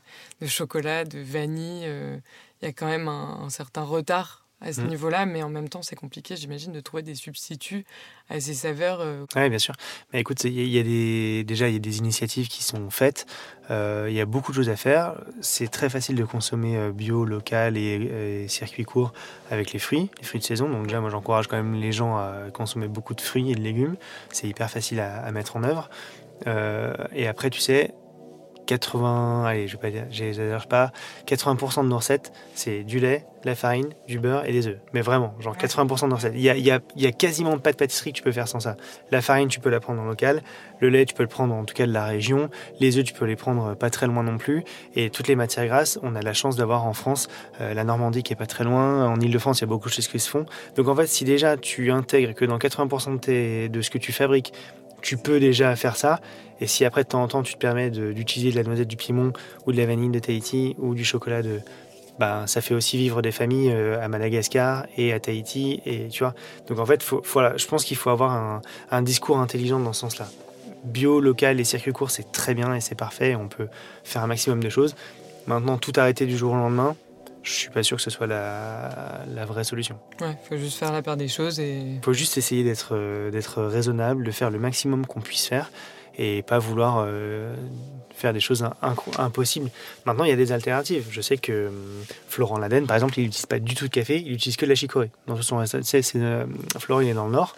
[0.46, 2.16] chocolat, de vanille, euh,
[2.62, 4.86] il y a quand même un certain retard à ce mm.
[4.88, 7.84] niveau-là, mais en même temps, c'est compliqué, j'imagine, de trouver des substituts
[8.28, 9.00] à ces saveurs.
[9.00, 9.24] Euh.
[9.34, 9.74] Oui, bien sûr.
[10.12, 13.26] Mais écoute, il y, a des, déjà, il y a des initiatives qui sont faites.
[13.70, 15.14] Euh, il y a beaucoup de choses à faire.
[15.40, 19.12] C'est très facile de consommer euh, bio, local et, circuit court
[19.50, 20.68] avec les fruits, les fruits de saison.
[20.68, 23.60] Donc déjà, moi, j'encourage quand même les gens à consommer beaucoup de fruits et de
[23.60, 23.96] légumes.
[24.30, 25.88] C'est hyper facile à, à, mettre en œuvre.
[27.14, 27.94] et après, tu sais,
[28.70, 30.92] 80, allez, je vais pas dire, j'exagère pas,
[31.26, 34.78] 80% de nos recettes, c'est du lait, la farine, du beurre et des œufs.
[34.92, 36.34] Mais vraiment, genre 80% de nos recettes.
[36.36, 38.46] Il y a, y, a, y a, quasiment pas de pâtisserie que tu peux faire
[38.46, 38.76] sans ça.
[39.10, 40.42] La farine, tu peux la prendre en local.
[40.78, 42.48] Le lait, tu peux le prendre en tout cas de la région.
[42.78, 44.62] Les œufs, tu peux les prendre pas très loin non plus.
[44.94, 47.28] Et toutes les matières grasses, on a la chance d'avoir en France
[47.60, 49.06] euh, la Normandie qui est pas très loin.
[49.08, 50.46] En Ile-de-France, il y a beaucoup de choses qui se font.
[50.76, 53.98] Donc en fait, si déjà tu intègres que dans 80% de, tes, de ce que
[53.98, 54.52] tu fabriques,
[55.02, 56.20] tu peux déjà faire ça.
[56.60, 58.96] Et si après de temps en temps tu te permets d'utiliser de, la noisette du
[58.96, 59.32] Piémont
[59.66, 61.60] ou de la vanille de Tahiti ou du chocolat de,
[62.18, 66.22] ben, ça fait aussi vivre des familles euh, à Madagascar et à Tahiti et tu
[66.22, 66.34] vois.
[66.68, 68.60] Donc en fait, voilà, je pense qu'il faut avoir un,
[68.90, 70.28] un, discours intelligent dans ce sens-là.
[70.84, 73.36] Bio, local et circuit court, c'est très bien et c'est parfait.
[73.36, 73.68] On peut
[74.04, 74.94] faire un maximum de choses.
[75.46, 76.94] Maintenant, tout arrêter du jour au lendemain,
[77.42, 79.98] je suis pas sûr que ce soit la, la vraie solution.
[80.20, 82.00] Ouais, faut juste faire la part des choses et.
[82.02, 85.70] Faut juste essayer d'être euh, d'être raisonnable, de faire le maximum qu'on puisse faire
[86.18, 87.06] et pas vouloir
[88.20, 88.64] faire des choses
[89.18, 89.70] impossibles.
[90.04, 91.08] Maintenant, il y a des alternatives.
[91.10, 94.20] Je sais que hum, Florent Laden, par exemple, il n'utilise pas du tout de café,
[94.20, 95.10] il utilise que de la chicorée.
[95.26, 96.02] Dans son c'est,
[96.78, 97.56] Florent, il est dans le Nord.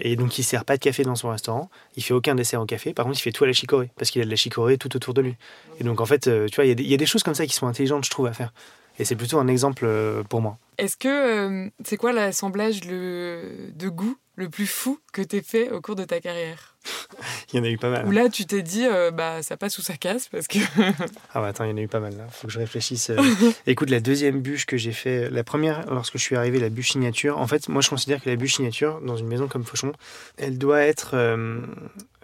[0.00, 1.70] Et donc, il sert pas de café dans son restaurant.
[1.96, 2.94] Il fait aucun dessert au café.
[2.94, 4.94] Par contre, il fait tout à la chicorée parce qu'il a de la chicorée tout
[4.94, 5.36] autour de lui.
[5.80, 7.66] Et donc, en fait, tu vois, il y, a des choses comme ça qui sont
[7.66, 8.52] intelligentes, je trouve, à faire.
[8.98, 9.86] Et c'est plutôt un exemple
[10.28, 10.58] pour moi.
[10.76, 15.96] Est-ce que c'est quoi l'assemblage de goût le plus fou que tu fait au cours
[15.96, 16.76] de ta carrière
[17.52, 18.06] Il y en a eu pas mal.
[18.06, 20.60] Ou là, tu t'es dit, euh, bah, ça passe ou ça casse parce que.
[21.34, 22.24] ah, bah attends, il y en a eu pas mal là.
[22.30, 23.10] Faut que je réfléchisse.
[23.10, 23.16] Euh.
[23.66, 26.92] Écoute, la deuxième bûche que j'ai fait, la première, lorsque je suis arrivé, la bûche
[26.92, 27.36] signature.
[27.38, 29.92] En fait, moi, je considère que la bûche signature, dans une maison comme Fauchon,
[30.36, 31.60] elle doit être euh,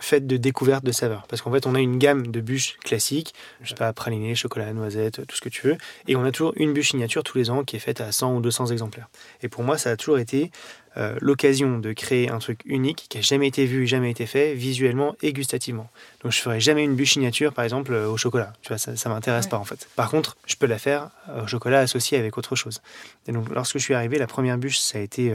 [0.05, 1.26] faite de découverte de saveurs.
[1.28, 4.72] Parce qu'en fait, on a une gamme de bûches classiques, je sais pas, praliné, chocolat,
[4.72, 5.76] noisette, tout ce que tu veux.
[6.07, 8.36] Et on a toujours une bûche signature tous les ans qui est faite à 100
[8.36, 9.09] ou 200 exemplaires.
[9.42, 10.50] Et pour moi, ça a toujours été
[10.96, 14.55] euh, l'occasion de créer un truc unique qui a jamais été vu, jamais été fait,
[14.55, 15.90] visuellement et gustativement.
[16.22, 18.52] Donc je ferai jamais une bûche signature, par exemple, euh, au chocolat.
[18.62, 19.88] Tu vois, ça, ça m'intéresse pas en fait.
[19.96, 22.80] Par contre, je peux la faire euh, au chocolat associé avec autre chose.
[23.26, 25.34] Et donc lorsque je suis arrivé, la première bûche, ça a été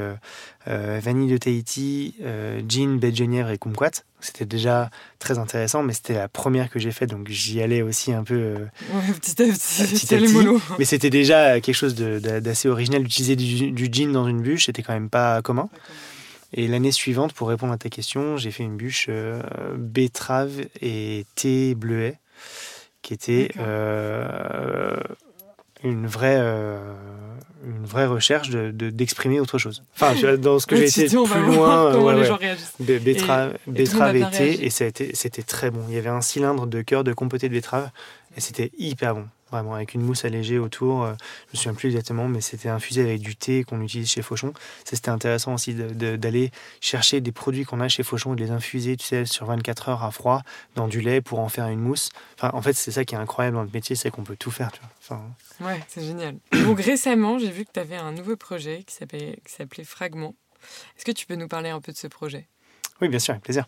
[0.65, 2.15] vanille de Tahiti,
[2.67, 4.03] gin, baie de et kumquat.
[4.21, 8.13] C'était déjà très intéressant, mais c'était la première que j'ai faite, donc j'y allais aussi
[8.13, 8.55] un peu
[9.21, 10.65] petit à petit.
[10.77, 14.83] Mais c'était déjà quelque chose d'assez original d'utiliser du, du, gin dans une bûche, c'était
[14.83, 15.69] quand même pas commun.
[16.53, 19.41] Et l'année suivante, pour répondre à ta question, j'ai fait une bûche euh,
[19.77, 22.17] betterave et thé bleuet,
[23.01, 24.97] qui était euh,
[25.83, 26.93] une vraie euh,
[27.65, 29.83] une vraie recherche de, d'exprimer autre chose.
[29.95, 32.73] Enfin, dans ce que j'ai été plus loin, les gens réagissent.
[32.79, 35.81] Betterave, et, et, c'était très bon.
[35.89, 37.89] Il y avait un cylindre de cœur de compoté de betterave,
[38.35, 41.03] et c'était hyper bon vraiment avec une mousse allégée autour.
[41.03, 41.13] Euh,
[41.47, 44.53] je me souviens plus exactement, mais c'était infusé avec du thé qu'on utilise chez Fauchon.
[44.85, 46.51] C'était intéressant aussi d'aller
[46.81, 49.89] chercher des produits qu'on a chez Fauchon et de les infuser, tu sais, sur 24
[49.89, 50.43] heures à froid
[50.75, 52.09] dans du lait pour en faire une mousse.
[52.35, 54.51] Enfin, en fait, c'est ça qui est incroyable dans le métier, c'est qu'on peut tout
[54.51, 54.89] faire, tu vois.
[55.01, 55.65] Enfin...
[55.65, 56.35] Ouais, c'est génial.
[56.51, 60.35] Donc récemment, j'ai vu que tu avais un nouveau projet qui s'appelait Fragment.
[60.97, 62.47] Est-ce que tu peux nous parler un peu de ce projet?
[63.01, 63.65] Oui, bien sûr, avec plaisir.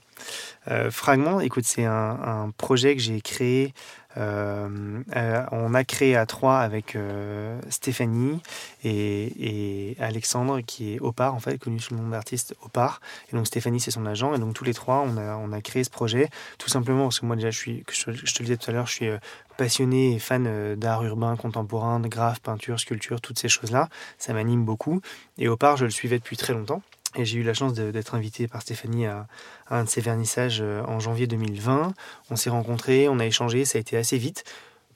[0.68, 3.74] Euh, Fragment, écoute, c'est un, un, projet que j'ai créé
[4.18, 8.42] on a créé à trois avec euh, Stéphanie
[8.84, 13.02] et, Alexandre qui est Opar en fait connu sous le nom d'artiste Opar.
[13.32, 14.34] Et donc Stéphanie c'est son agent.
[14.34, 16.30] Et donc tous les trois on a, on a créé ce projet.
[16.58, 18.10] Tout simplement parce que moi déjà je suis je, te
[18.40, 19.10] le disais tout à l'heure je suis
[19.58, 24.34] passionné et fan d'art urbain contemporain de graphe peinture sculpture toutes ces choses là ça
[24.34, 25.02] m'anime beaucoup.
[25.38, 26.82] Et Opar je le suivais depuis très longtemps
[27.16, 29.28] et j'ai eu la chance d'être invité par Stéphanie à,
[29.70, 31.94] un de ses vernissages euh, en janvier 2020.
[32.30, 34.44] On s'est rencontrés, on a échangé, ça a été assez vite.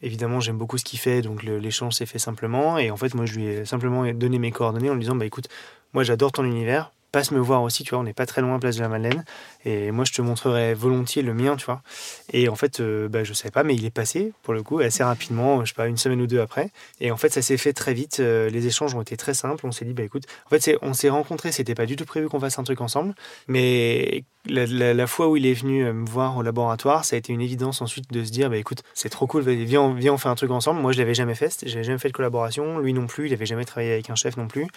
[0.01, 2.77] Évidemment, j'aime beaucoup ce qu'il fait, donc l'échange s'est fait simplement.
[2.77, 5.25] Et en fait, moi, je lui ai simplement donné mes coordonnées en lui disant, bah
[5.25, 5.47] écoute,
[5.93, 8.59] moi j'adore ton univers, passe me voir aussi, tu vois, on n'est pas très loin,
[8.59, 9.23] place de la Madeleine.
[9.63, 11.81] Et moi, je te montrerai volontiers le mien, tu vois.
[12.33, 14.79] Et en fait, euh, bah, je savais pas, mais il est passé, pour le coup,
[14.79, 16.71] assez rapidement, je sais pas, une semaine ou deux après.
[16.99, 18.19] Et en fait, ça s'est fait très vite.
[18.19, 19.65] Euh, les échanges ont été très simples.
[19.65, 22.27] On s'est dit, bah écoute, en fait, on s'est rencontrés, c'était pas du tout prévu
[22.27, 23.15] qu'on fasse un truc ensemble.
[23.47, 27.31] Mais la, fois où il est venu euh, me voir au laboratoire, ça a été
[27.31, 30.27] une évidence ensuite de se dire, bah écoute, c'est trop cool, viens, viens, on fait
[30.27, 30.81] un truc ensemble.
[30.81, 32.79] Moi, je l'avais jamais fait, j'avais jamais fait de collaboration.
[32.79, 34.67] Lui non plus, il avait jamais travaillé avec un chef non plus.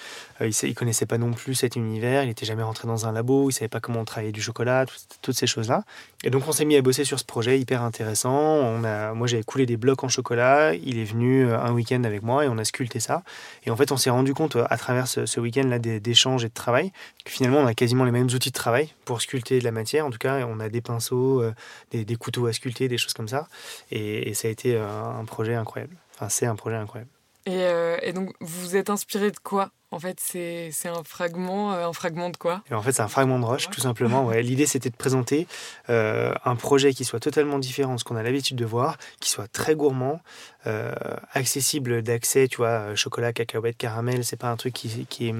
[0.40, 3.48] il, il connaissait pas non plus cet univers il n'était jamais rentré dans un labo,
[3.48, 4.84] il savait pas comment travailler du chocolat,
[5.22, 5.84] toutes ces choses-là.
[6.24, 8.34] Et donc on s'est mis à bosser sur ce projet hyper intéressant.
[8.34, 12.04] On a, moi j'avais coulé des blocs en chocolat, il est venu euh, un week-end
[12.04, 13.22] avec moi et on a sculpté ça.
[13.64, 16.54] Et en fait on s'est rendu compte euh, à travers ce, week-end-là d'échanges et de
[16.54, 16.92] travail
[17.24, 20.04] que finalement on a quasiment les mêmes outils de travail pour sculpter de la matière.
[20.04, 21.54] En tout cas on a des pinceaux, euh,
[21.92, 23.48] des, couteaux à sculpter, des choses comme ça.
[23.90, 25.96] Et, ça a été un projet incroyable.
[26.14, 27.10] Enfin c'est un projet incroyable.
[27.46, 27.64] Et,
[28.02, 29.70] et donc vous vous êtes inspiré de quoi?
[29.90, 32.62] En fait, c'est un fragment, euh, un fragment de quoi?
[32.70, 34.26] En fait, c'est un fragment de roche, tout simplement.
[34.26, 34.42] Ouais.
[34.42, 35.46] L'idée, c'était de présenter
[35.88, 39.30] euh, un projet qui soit totalement différent de ce qu'on a l'habitude de voir, qui
[39.30, 40.20] soit très gourmand,
[40.66, 40.92] euh,
[41.32, 44.24] accessible d'accès, tu vois, chocolat, cacahuète, caramel.
[44.24, 45.34] C'est pas un truc qui, qui est,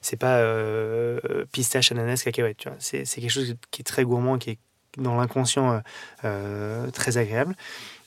[0.00, 0.40] c'est pas
[1.50, 2.58] pistache, ananas, cacahuète.
[2.58, 4.58] Tu vois, c'est quelque chose qui est très gourmand, qui est
[4.96, 5.82] dans l'inconscient
[6.22, 7.56] très agréable.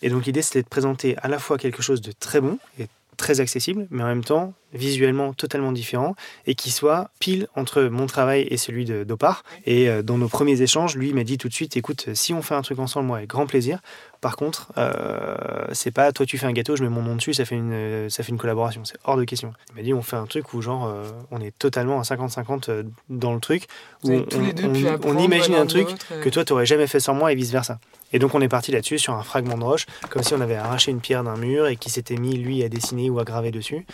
[0.01, 2.87] Et donc l'idée, c'était de présenter à la fois quelque chose de très bon et
[3.17, 6.15] très accessible, mais en même temps visuellement totalement différent
[6.45, 9.43] et qui soit pile entre mon travail et celui d'Opar.
[9.65, 12.41] Et euh, dans nos premiers échanges, lui m'a dit tout de suite écoute, si on
[12.41, 13.79] fait un truc ensemble, moi, avec grand plaisir.
[14.21, 17.35] Par contre, euh, c'est pas toi tu fais un gâteau, je mets mon nom dessus,
[17.35, 18.81] ça fait une, ça fait une collaboration.
[18.83, 19.53] C'est hors de question.
[19.69, 22.85] Il m'a dit on fait un truc où, genre, euh, on est totalement à 50-50
[23.09, 23.67] dans le truc,
[24.03, 25.87] où on, imagine un truc
[26.23, 27.79] que toi tu n'aurais jamais fait sans moi et vice versa.
[28.13, 30.55] Et donc on est parti là-dessus sur un fragment de roche, comme si on avait
[30.55, 33.51] arraché une pierre d'un mur et qui s'était mis lui à dessiner ou à graver
[33.51, 33.85] dessus.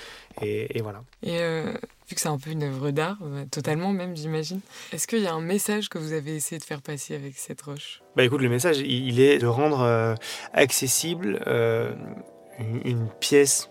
[0.41, 1.03] Et, voilà.
[1.23, 1.39] Et
[2.07, 3.17] vu que c'est un peu une œuvre d'art,
[3.51, 4.59] totalement même, j'imagine,
[4.91, 7.61] est-ce qu'il y a un message que vous avez essayé de faire passer avec cette
[7.61, 8.01] roche?
[8.15, 10.15] Bah écoute, le message, il est de rendre
[10.53, 11.39] accessible
[12.59, 13.69] une pièce,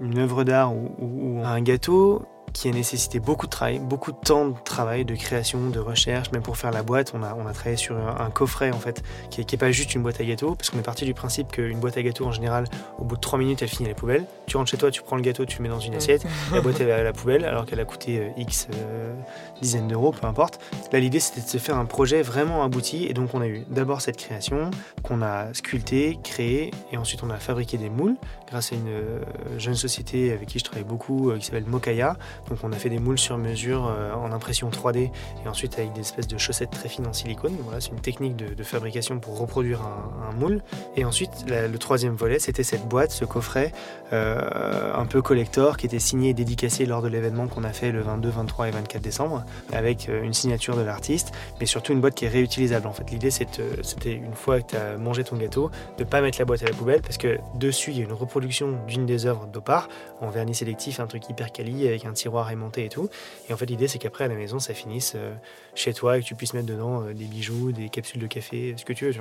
[0.00, 4.48] une œuvre d'art ou, un gâteau qui a nécessité beaucoup de travail, beaucoup de temps
[4.48, 6.30] de travail, de création, de recherche.
[6.32, 9.02] Même pour faire la boîte, on a, on a travaillé sur un, coffret en fait,
[9.30, 11.78] qui n'est pas juste une boîte à gâteau, parce qu'on est parti du principe qu'une
[11.78, 12.64] boîte à gâteau en général,
[12.98, 14.24] au bout de 3 minutes, elle finit à la poubelle.
[14.46, 16.60] Tu rentres chez toi, tu prends le gâteau, tu le mets dans une assiette, la
[16.60, 19.14] boîte est à la poubelle, alors qu'elle a coûté euh, X euh,
[19.60, 20.60] dizaines d'euros, peu importe.
[20.92, 23.64] Là, l'idée c'était de se faire un projet vraiment abouti, et donc on a eu
[23.68, 24.70] d'abord cette création
[25.02, 28.16] qu'on a sculptée, créée, et ensuite on a fabriqué des moules
[28.54, 29.18] grâce à une euh,
[29.58, 32.04] jeune société avec qui je travaille beaucoup, qui s'appelle Mokaya
[32.48, 35.10] donc on a fait des moules sur mesure euh, en impression 3D
[35.44, 37.56] et ensuite avec des espèces de chaussettes très fines en silicone.
[37.62, 40.62] Voilà, c'est une technique de, fabrication pour reproduire un, moule.
[40.96, 43.72] Et ensuite le troisième volet, c'était cette boîte, ce coffret
[44.12, 47.92] euh, un peu collector qui était signé et dédicacé lors de l'événement qu'on a fait
[47.92, 52.00] le 22, 23 et 24 décembre avec euh, une signature de l'artiste, mais surtout une
[52.00, 52.86] boîte qui est réutilisable.
[52.86, 56.38] En fait, l'idée c'était une fois que tu as mangé ton gâteau, de pas mettre
[56.38, 58.43] la boîte à la poubelle parce que dessus il y a une reproduction
[58.86, 59.88] d'une des œuvres d'Opar
[60.20, 63.08] en vernis sélectif, un truc hyper quali avec un tiroir et tout.
[63.48, 65.34] Et en fait, l'idée, c'est qu'après, à la maison, ça finisse euh,
[65.74, 68.74] chez toi et que tu puisses mettre dedans euh, des bijoux, des capsules de café,
[68.76, 69.12] ce que tu veux.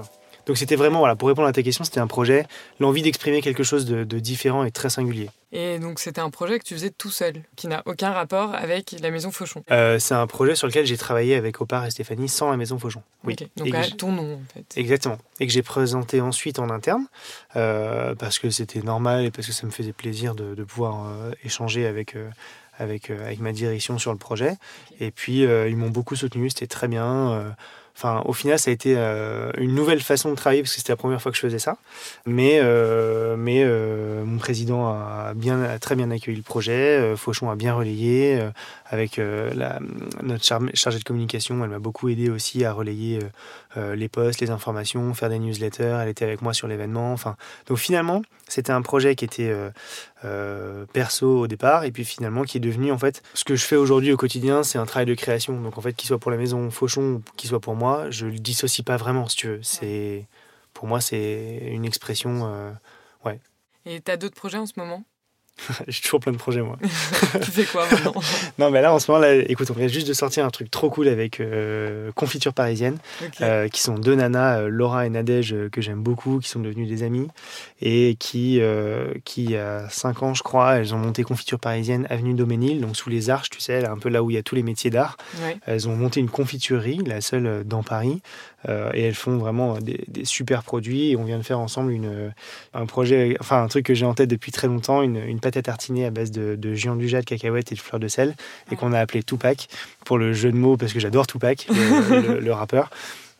[0.45, 2.45] Donc, c'était vraiment, voilà, pour répondre à ta question, c'était un projet,
[2.79, 5.29] l'envie d'exprimer quelque chose de, différent et très singulier.
[5.51, 8.95] Et donc, c'était un projet que tu faisais tout seul, qui n'a aucun rapport avec
[9.01, 12.27] la maison Fauchon euh, C'est un projet sur lequel j'ai travaillé avec Opar et Stéphanie
[12.27, 13.03] sans la maison Fauchon.
[13.23, 13.35] Oui.
[13.55, 14.65] Donc, à ton nom, en fait.
[14.77, 15.17] Exactement.
[15.39, 17.05] Et que j'ai présenté ensuite en interne,
[17.53, 21.07] parce que c'était normal et parce que ça me faisait plaisir de, pouvoir
[21.43, 22.15] échanger avec
[22.77, 24.55] avec, euh, avec ma direction sur le projet.
[24.99, 27.31] Et puis, euh, ils m'ont beaucoup soutenu, c'était très bien.
[27.31, 27.49] Euh,
[27.95, 28.95] enfin, au final, ça a été
[29.57, 31.77] une nouvelle façon de travailler parce que c'était la première fois que je faisais ça.
[32.25, 32.61] Mais,
[33.37, 37.15] mais mon président a, bien, très bien accueilli le projet.
[37.15, 38.41] Fauchon a bien relayé.
[38.87, 39.19] avec
[40.21, 43.19] notre chargée de communication, elle m'a beaucoup aidé aussi à relayer
[43.75, 45.99] les posts, les informations, faire des newsletters.
[46.01, 47.13] Elle était avec moi sur l'événement.
[47.13, 47.35] Enfin,
[47.67, 49.53] donc finalement, c'était un projet qui était
[50.23, 53.65] euh, perso au départ, et puis finalement qui est devenu en fait ce que je
[53.65, 55.59] fais aujourd'hui au quotidien, c'est un travail de création.
[55.61, 58.25] Donc en fait, qu'il soit pour la maison Fauchon ou qu'il soit pour moi, je
[58.27, 59.59] le dissocie pas vraiment, si tu veux.
[59.63, 60.27] C'est
[60.73, 62.71] pour moi, c'est une expression, euh,
[63.25, 63.39] ouais.
[63.85, 65.03] Et tu as d'autres projets en ce moment?
[65.87, 66.77] J'ai toujours plein de projets, moi.
[66.81, 68.13] tu fais quoi maintenant
[68.59, 70.69] Non, mais là, en ce moment, là, écoute, on vient juste de sortir un truc
[70.71, 72.97] trop cool avec euh, Confiture Parisienne,
[73.41, 76.85] euh, qui sont deux nanas, euh, Laura et Nadège, que j'aime beaucoup, qui sont devenues
[76.85, 77.27] des amies,
[77.81, 78.61] et qui,
[79.25, 82.81] qui, il y a 5 ans, je crois, elles ont monté Confiture Parisienne, avenue Doménil,
[82.81, 84.63] donc sous les arches, tu sais, un peu là où il y a tous les
[84.63, 85.17] métiers d'art.
[85.65, 88.21] Elles ont monté une confiturerie, la seule dans Paris,
[88.67, 92.33] et elles font vraiment des, des, super produits, et on vient de faire ensemble une,
[92.73, 95.57] un projet, enfin, un truc que j'ai en tête depuis très longtemps, une, une pâte
[95.57, 98.35] à tartiner à base de, de géant du jade, cacahuètes et de fleurs de sel,
[98.71, 99.67] et qu'on a appelé Tupac
[100.05, 102.89] pour le jeu de mots, parce que j'adore Tupac, le, le, rappeur.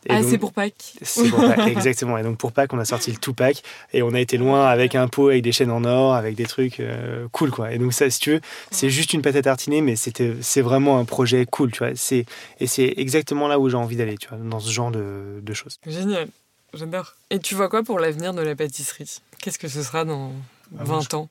[0.08, 0.94] Ah, c'est pour Pâques.
[1.02, 2.18] C'est pour Pâques, exactement.
[2.18, 4.94] Et donc pour Pâques, on a sorti le Tupac et on a été loin avec
[4.94, 7.72] un pot avec des chaînes en or, avec des trucs euh, cool, quoi.
[7.72, 8.40] Et donc ça, si tu veux,
[8.70, 11.92] c'est juste une pâte à tartiner, mais c'était, c'est vraiment un projet cool, tu vois.
[11.94, 12.26] C'est,
[12.60, 15.54] et c'est exactement là où j'ai envie d'aller, tu vois, dans ce genre de, de
[15.54, 15.78] choses.
[15.86, 16.28] Génial,
[16.74, 17.14] j'adore.
[17.30, 19.20] Et tu vois quoi pour l'avenir de la pâtisserie?
[19.40, 20.32] Qu'est-ce que ce sera dans
[20.72, 21.28] 20 ah, ans?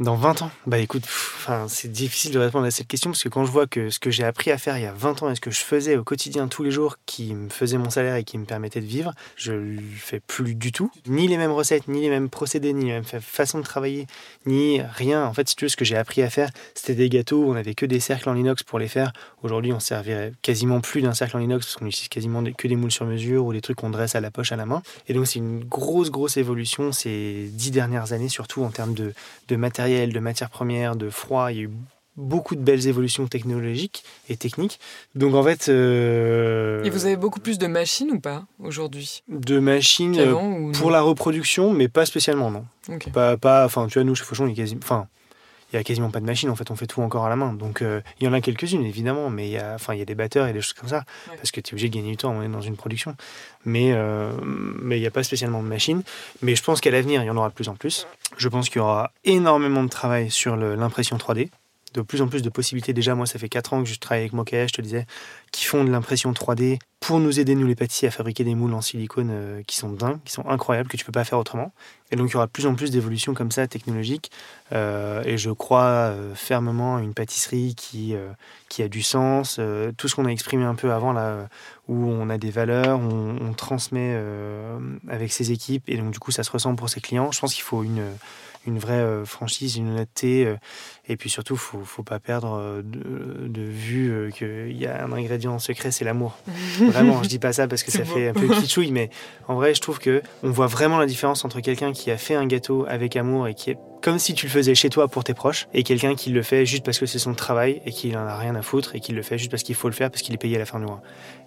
[0.00, 1.04] Dans 20 ans Bah écoute,
[1.68, 4.10] c'est difficile de répondre à cette question parce que quand je vois que ce que
[4.10, 6.04] j'ai appris à faire il y a 20 ans et ce que je faisais au
[6.04, 9.12] quotidien tous les jours qui me faisait mon salaire et qui me permettait de vivre,
[9.36, 10.90] je le fais plus du tout.
[11.06, 14.06] Ni les mêmes recettes, ni les mêmes procédés, ni la même façon de travailler,
[14.46, 15.24] ni rien.
[15.24, 17.54] En fait, si tu veux, ce que j'ai appris à faire, c'était des gâteaux, on
[17.54, 19.12] n'avait que des cercles en inox pour les faire.
[19.42, 22.76] Aujourd'hui, on servirait quasiment plus d'un cercle en inox parce qu'on utilise quasiment que des
[22.76, 24.82] moules sur mesure ou des trucs qu'on dresse à la poche à la main.
[25.08, 29.12] Et donc, c'est une grosse, grosse évolution ces dix dernières années, surtout en termes de,
[29.48, 31.50] de matériel, de matières premières, de froid.
[31.50, 31.70] Il y a eu
[32.16, 34.78] beaucoup de belles évolutions technologiques et techniques.
[35.14, 35.68] Donc en fait...
[35.68, 39.22] Euh, et vous avez beaucoup plus de machines ou pas aujourd'hui?
[39.28, 42.64] De machines euh, pour la reproduction, mais pas spécialement, non.
[43.12, 44.80] Pas, pas, enfin, tu vois, nous, chez Fauchon, il y a quasiment...
[44.84, 45.08] Enfin,
[45.74, 47.36] il y a quasiment pas de machine, en fait, on fait tout encore à la
[47.36, 47.52] main.
[47.52, 50.02] Donc euh, il y en a quelques-unes, évidemment, mais il y a, enfin, il y
[50.02, 51.04] a des batteurs et des choses comme ça,
[51.36, 53.16] parce que tu es obligé de gagner du temps, on est dans une production.
[53.64, 53.94] Mais
[54.44, 56.02] mais il n'y a pas spécialement de machine.
[56.42, 58.06] Mais je pense qu'à l'avenir, il y en aura de plus en plus.
[58.36, 61.48] Je pense qu'il y aura énormément de travail sur l'impression 3D
[61.94, 62.92] de plus en plus de possibilités.
[62.92, 65.06] Déjà, moi, ça fait 4 ans que je travaille avec Mokaya, je te disais,
[65.52, 68.72] qui font de l'impression 3D pour nous aider, nous les pâtissiers, à fabriquer des moules
[68.72, 71.72] en silicone euh, qui sont dingues, qui sont incroyables, que tu peux pas faire autrement.
[72.10, 74.30] Et donc, il y aura plus en plus d'évolutions comme ça, technologiques.
[74.72, 78.14] Euh, et je crois euh, fermement à une pâtisserie qui,
[78.68, 79.60] qui a du sens.
[79.96, 81.48] tout ce qu'on a exprimé un peu avant, là,
[81.88, 84.18] où on a des valeurs, on, on transmet
[85.08, 87.30] avec ses équipes, et donc, du coup, ça se ressent pour ses clients.
[87.32, 88.02] Je pense qu'il faut une
[88.66, 90.54] une vraie franchise, une honnêteté.
[91.08, 95.58] et puis surtout, faut, faut pas perdre de, de vue qu'il y a un ingrédient
[95.58, 96.36] secret, c'est l'amour.
[96.78, 99.10] vraiment, je dis pas ça parce que ça fait un peu kitschouille, mais
[99.48, 102.34] en vrai, je trouve que on voit vraiment la différence entre quelqu'un qui a fait
[102.34, 105.24] un gâteau avec amour et qui est comme si tu le faisais chez toi pour
[105.24, 108.14] tes proches, et quelqu'un qui le fait juste parce que c'est son travail et qu'il
[108.18, 110.10] en a rien à foutre et qui le fait juste parce qu'il faut le faire
[110.10, 111.00] parce qu'il est payé à la fin du mois.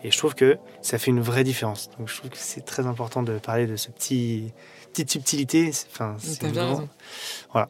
[0.03, 1.91] Et je trouve que ça fait une vraie différence.
[1.99, 4.53] Donc je trouve que c'est très important de parler de ce petit
[4.97, 5.71] petite subtilité.
[5.91, 6.51] Enfin, c'est
[7.51, 7.69] Voilà.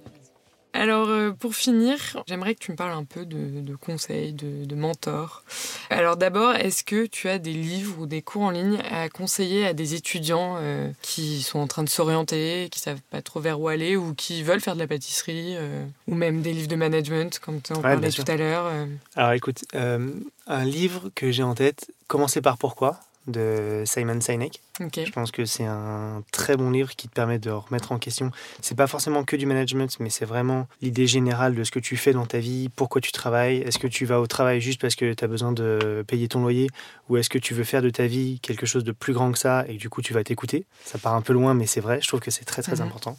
[0.73, 5.43] Alors, euh, pour finir, j'aimerais que tu me parles un peu de, conseils, de, mentors.
[5.89, 9.65] Alors d'abord, est-ce que tu as des livres ou des cours en ligne à conseiller
[9.65, 13.59] à des étudiants euh, qui sont en train de s'orienter, qui savent pas trop vers
[13.59, 16.75] où aller ou qui veulent faire de la pâtisserie, euh, ou même des livres de
[16.75, 18.71] management, comme tu en parlais tout à l'heure
[19.15, 24.61] Alors écoute, un livre que j'ai en tête, Commencer par pourquoi de Simon Sinek.
[24.80, 28.32] Je pense que c'est un très bon livre qui te permet de remettre en question.
[28.61, 31.97] C'est pas forcément que du management, mais c'est vraiment l'idée générale de ce que tu
[31.97, 33.57] fais dans ta vie, pourquoi tu travailles.
[33.57, 36.41] Est-ce que tu vas au travail juste parce que tu as besoin de payer ton
[36.41, 36.69] loyer?
[37.09, 39.39] Ou est-ce que tu veux faire de ta vie quelque chose de plus grand que
[39.39, 40.65] ça et du coup tu vas t'écouter?
[40.86, 41.99] Ça part un peu loin, mais c'est vrai.
[42.01, 42.84] Je trouve que c'est très très mhm.
[42.84, 43.17] important.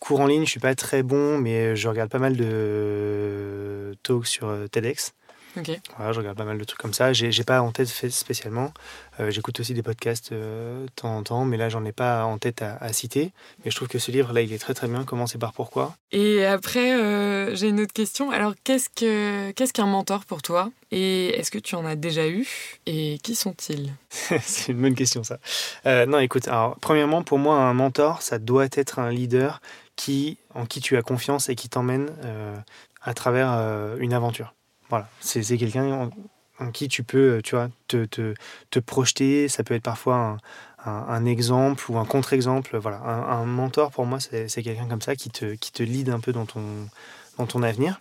[0.00, 4.26] Cours en ligne, je suis pas très bon, mais je regarde pas mal de talks
[4.26, 4.66] sur euh,
[5.96, 7.12] Voilà, je regarde pas mal de trucs comme ça.
[7.12, 8.72] J'ai, pas en tête fait spécialement.
[9.20, 12.24] Euh, j'écoute aussi des podcasts euh, de temps en temps, mais là, j'en ai pas
[12.24, 13.32] en tête à, citer.
[13.64, 15.04] Mais je trouve que ce livre-là, il est très très bien.
[15.04, 15.94] Commencer par pourquoi?
[16.12, 18.30] Et après, euh, j'ai une autre question.
[18.30, 20.70] Alors, qu'est-ce, que, qu'est-ce qu'un mentor pour toi?
[20.90, 22.46] Et est-ce que tu en as déjà eu?
[22.86, 23.92] Et qui sont-ils?
[24.40, 25.38] C'est une bonne question, ça.
[26.06, 29.60] non, écoute, alors, premièrement, pour moi, un mentor, ça doit être un leader
[29.96, 32.10] qui, en qui tu as confiance et qui t'emmène
[33.02, 33.50] à travers
[33.98, 34.54] une aventure.
[34.88, 36.10] Voilà, c'est quelqu'un
[36.58, 38.34] en, qui tu peux euh, tu vois, te, te,
[38.70, 39.48] te, projeter.
[39.48, 40.38] Ça peut être parfois
[40.84, 42.78] un, exemple ou un contre-exemple.
[42.78, 46.20] Voilà, un, mentor pour moi, c'est quelqu'un comme ça qui te, qui te lead un
[46.20, 46.62] peu dans ton,
[47.38, 48.00] dans ton avenir.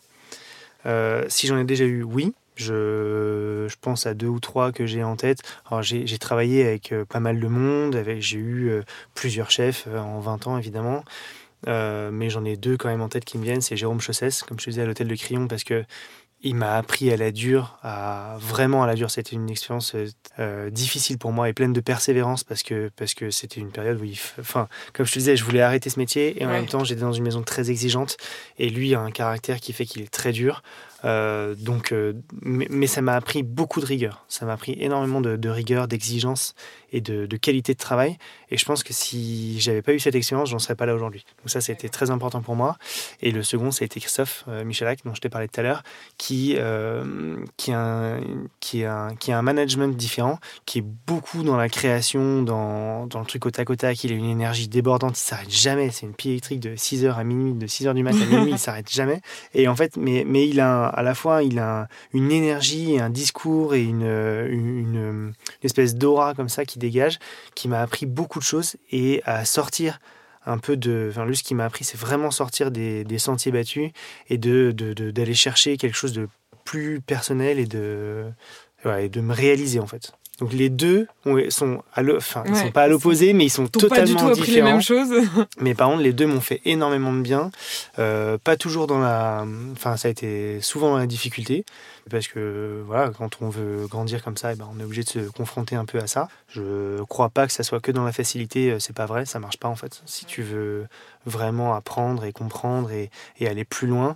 [0.86, 2.34] Euh, si j'en ai déjà eu, oui.
[2.56, 5.42] Je, je, pense à deux ou trois que j'ai en tête.
[5.82, 8.82] J'ai travaillé avec euh, pas mal de monde, j'ai eu
[9.14, 11.04] plusieurs chefs en 20 ans évidemment,
[11.68, 13.62] mais j'en ai deux quand même en tête qui me viennent.
[13.62, 15.86] C'est Jérôme Chossès, comme je te disais à l'hôtel de Crillon, parce que
[16.42, 19.10] il m'a appris à la dure, à vraiment à la dure.
[19.10, 19.96] C'était une expérience
[20.40, 24.00] euh, difficile pour moi et pleine de persévérance parce que parce que c'était une période
[24.00, 26.68] où, il, enfin, comme je te disais, je voulais arrêter ce métier et en même
[26.68, 28.18] temps j'étais dans une maison très exigeante
[28.60, 30.62] et lui a un caractère qui fait qu'il est très dur.
[31.06, 34.26] Euh, donc, euh, mais, ça m'a appris beaucoup de rigueur.
[34.28, 36.56] Ça m'a appris énormément de, rigueur, d'exigence
[36.92, 38.18] et de, qualité de travail.
[38.50, 41.26] Et je pense que si j'avais pas eu cette expérience, j'en serais pas là aujourd'hui.
[41.40, 42.78] Donc ça, c'était très important pour moi.
[43.22, 45.64] Et le second, ça a été Christophe euh, Michalak, dont je t'ai parlé tout à
[45.64, 45.84] l'heure,
[46.18, 46.58] qui
[47.58, 48.20] qui a un,
[48.60, 53.20] qui a qui a un management différent, qui est beaucoup dans la création, dans, dans
[53.20, 54.04] le truc au tac au tac.
[54.04, 55.92] Il a une énergie débordante, il s'arrête jamais.
[55.92, 58.60] C'est une pied électrique de 6h à minuit, de 6h du matin à minuit, il
[58.60, 59.22] s'arrête jamais.
[59.54, 63.10] Et en fait, mais, mais il a à la fois il a une énergie, un
[63.10, 65.34] discours et une, une,
[65.64, 67.20] espèce d'aura comme ça qui dégage,
[67.56, 70.00] qui m'a appris beaucoup de choses et à sortir
[70.46, 71.08] un peu de.
[71.12, 73.92] Enfin, lui, ce qui m'a appris, c'est vraiment sortir des, sentiers battus
[74.30, 76.28] et de, d'aller chercher quelque chose de
[76.64, 78.26] plus personnel et de,
[79.00, 80.14] et de me réaliser en fait.
[80.40, 81.08] Donc les deux
[81.50, 84.68] sont, enfin, ils sont pas à l'opposé, mais ils sont totalement différents.
[84.68, 85.12] Les mêmes choses.
[85.60, 87.50] mais par contre, les deux m'ont fait énormément de bien.
[87.98, 91.66] Euh, pas toujours dans la, enfin, ça a été souvent dans la difficulté,
[92.12, 95.10] parce que voilà, quand on veut grandir comme ça, eh ben, on est obligé de
[95.10, 96.28] se confronter un peu à ça.
[96.50, 98.72] Je crois pas que ça soit que dans la facilité.
[98.72, 100.04] Euh, c'est pas vrai, ça marche pas en fait.
[100.06, 100.86] Si tu veux
[101.26, 103.10] vraiment apprendre et comprendre et,
[103.40, 104.16] et aller plus loin,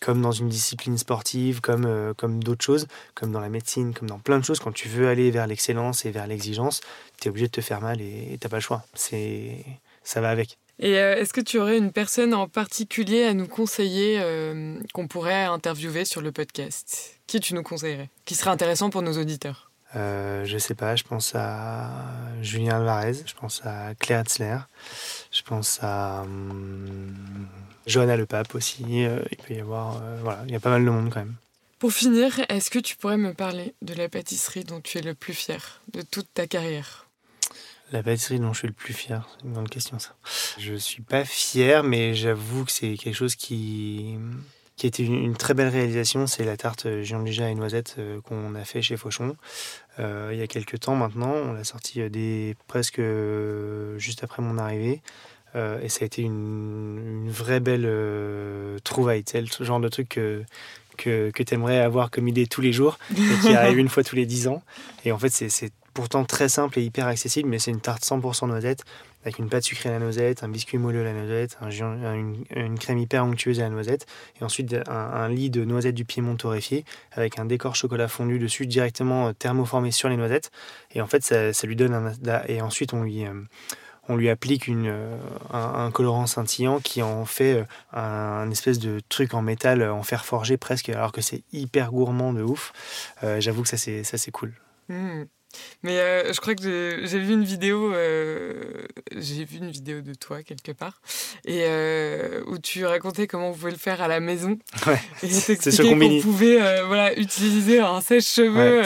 [0.00, 4.08] comme dans une discipline sportive, comme, euh, comme d'autres choses, comme dans la médecine, comme
[4.08, 6.80] dans plein de choses, quand tu veux aller vers l'excellence et vers l'exigence,
[7.20, 8.84] tu es obligé de te faire mal et tu n'as pas le choix.
[8.94, 9.64] C'est,
[10.02, 10.58] ça va avec.
[10.78, 15.08] Et euh, est-ce que tu aurais une personne en particulier à nous conseiller euh, qu'on
[15.08, 17.20] pourrait interviewer sur le podcast?
[17.26, 18.08] Qui tu nous conseillerais?
[18.24, 19.69] Qui serait intéressant pour nos auditeurs?
[19.96, 21.90] Euh, je sais pas, je pense à
[22.42, 24.58] Julien Alvarez, je pense à Claire Hetzler,
[25.32, 27.14] je pense à hum,
[27.86, 29.04] Johanna Le Pape aussi.
[29.04, 31.20] Euh, il peut y avoir, euh, voilà, il y a pas mal de monde quand
[31.20, 31.34] même.
[31.78, 35.14] Pour finir, est-ce que tu pourrais me parler de la pâtisserie dont tu es le
[35.14, 37.06] plus fier de toute ta carrière?
[37.90, 40.14] La pâtisserie dont je suis le plus fier, c'est une grande question ça.
[40.58, 44.18] Je suis pas fier, mais j'avoue que c'est quelque chose qui,
[44.80, 46.26] qui était une, une très belle réalisation.
[46.26, 49.36] C'est la tarte Jean et noisettes euh, qu'on a fait chez Fauchon
[49.98, 51.30] il y a quelques temps maintenant.
[51.30, 53.02] On l'a sorti des, presque
[53.98, 55.02] juste après mon arrivée.
[55.56, 59.22] Euh, et ça a été une, vraie belle euh, trouvaille.
[59.26, 60.42] C'est le genre de truc que,
[60.96, 64.04] que, que tu aimerais avoir comme idée tous les jours et qui arrive une fois
[64.04, 64.62] tous les dix ans.
[65.04, 68.48] Et en fait, c'est pourtant très simple et hyper accessible, mais c'est une tarte 100%
[68.48, 68.84] noisette
[69.22, 71.70] avec une pâte sucrée à la noisette, un biscuit moelleux à la noisette, un,
[72.14, 74.06] une, crème hyper onctueuse à la noisette,
[74.40, 78.66] et ensuite un, lit de noisettes du Piémont torréfié avec un décor chocolat fondu dessus
[78.66, 80.50] directement euh, thermoformé sur les noisettes.
[80.92, 82.42] Et en fait, ça, lui donne un.
[82.48, 83.26] Et ensuite, on lui.
[83.26, 83.34] Euh,
[84.08, 85.16] on lui applique une, euh,
[85.52, 90.56] un, colorant scintillant qui en fait un, espèce de truc en métal, en fer forgé
[90.56, 92.72] presque, alors que c'est hyper gourmand de ouf.
[93.38, 94.52] J'avoue que ça c'est cool.
[94.88, 95.24] Mmh.
[95.82, 98.84] Mais euh, je crois que j'ai vu une vidéo, euh,
[99.16, 101.00] j'ai vu une vidéo de toi quelque part,
[101.46, 104.58] et euh, où tu racontais comment vous pouvez le faire à la maison.
[104.86, 104.98] Ouais.
[105.22, 108.82] Et c'est qu'on pouvait voilà utiliser un sèche-cheveux.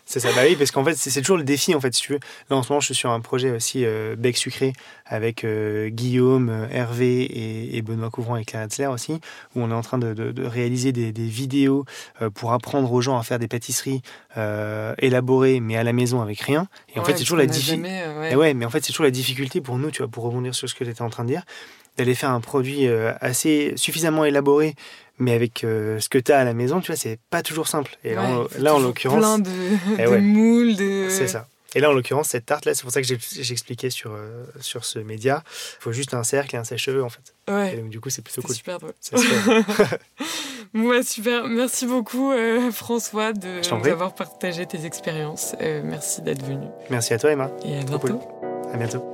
[0.06, 0.30] c'est ça.
[0.34, 2.18] Bah oui, parce qu'en fait c'est toujours le défi en fait si tu veux.
[2.48, 3.84] Là en ce moment je suis sur un projet aussi
[4.16, 4.72] bec sucré
[5.04, 9.12] avec Guillaume, Hervé et, Benoît Couvrant et Claire Hetzler aussi,
[9.54, 11.84] où on est en train de, de, réaliser des, des vidéos
[12.32, 14.00] pour apprendre aux gens à faire des pâtisseries
[14.98, 16.68] élaborées mais à la maison avec rien.
[16.94, 17.88] Et en fait, c'est toujours la difficulté.
[17.90, 18.54] Euh, ouais.
[18.54, 20.74] mais en fait, c'est toujours la difficulté pour nous, tu vois, pour rebondir sur ce
[20.74, 21.42] que tu étais en train de dire,
[21.96, 24.74] d'aller faire un produit euh, assez suffisamment élaboré,
[25.18, 27.68] mais avec euh, ce que tu as à la maison, tu vois, c'est pas toujours
[27.68, 27.96] simple.
[28.04, 29.18] Et là, en l'occurrence.
[29.18, 29.50] Plein de,
[29.98, 31.08] eh de moules, de.
[31.08, 31.48] C'est ça.
[31.76, 34.16] Et là, en l'occurrence, cette tarte-là, c'est pour ça que j'expliquais sur,
[34.60, 37.34] sur ce média, il faut juste un cercle et un sèche-cheveux, en fait.
[37.48, 37.74] Ouais.
[37.74, 38.54] Et donc, du coup, c'est plutôt cool.
[38.54, 38.92] super drôle.
[40.74, 41.46] Ouais, super.
[41.46, 45.54] Merci beaucoup, euh, François, d'avoir partagé tes expériences.
[45.60, 46.66] Euh, merci d'être venu.
[46.90, 47.48] Merci à toi, Emma.
[47.64, 48.20] Et à bientôt.
[48.72, 49.04] À bientôt.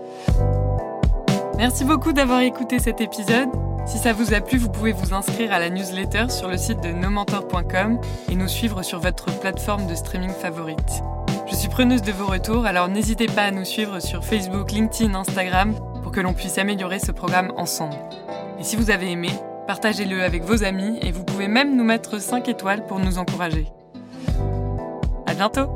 [1.58, 3.50] Merci beaucoup d'avoir écouté cet épisode.
[3.86, 6.80] Si ça vous a plu, vous pouvez vous inscrire à la newsletter sur le site
[6.80, 8.00] de nomentor.com
[8.30, 11.02] et nous suivre sur votre plateforme de streaming favorite.
[11.50, 15.14] Je suis preneuse de vos retours, alors n'hésitez pas à nous suivre sur Facebook, LinkedIn,
[15.14, 17.96] Instagram pour que l'on puisse améliorer ce programme ensemble.
[18.58, 19.30] Et si vous avez aimé,
[19.70, 23.68] Partagez-le avec vos amis et vous pouvez même nous mettre 5 étoiles pour nous encourager.
[25.28, 25.68] À bientôt!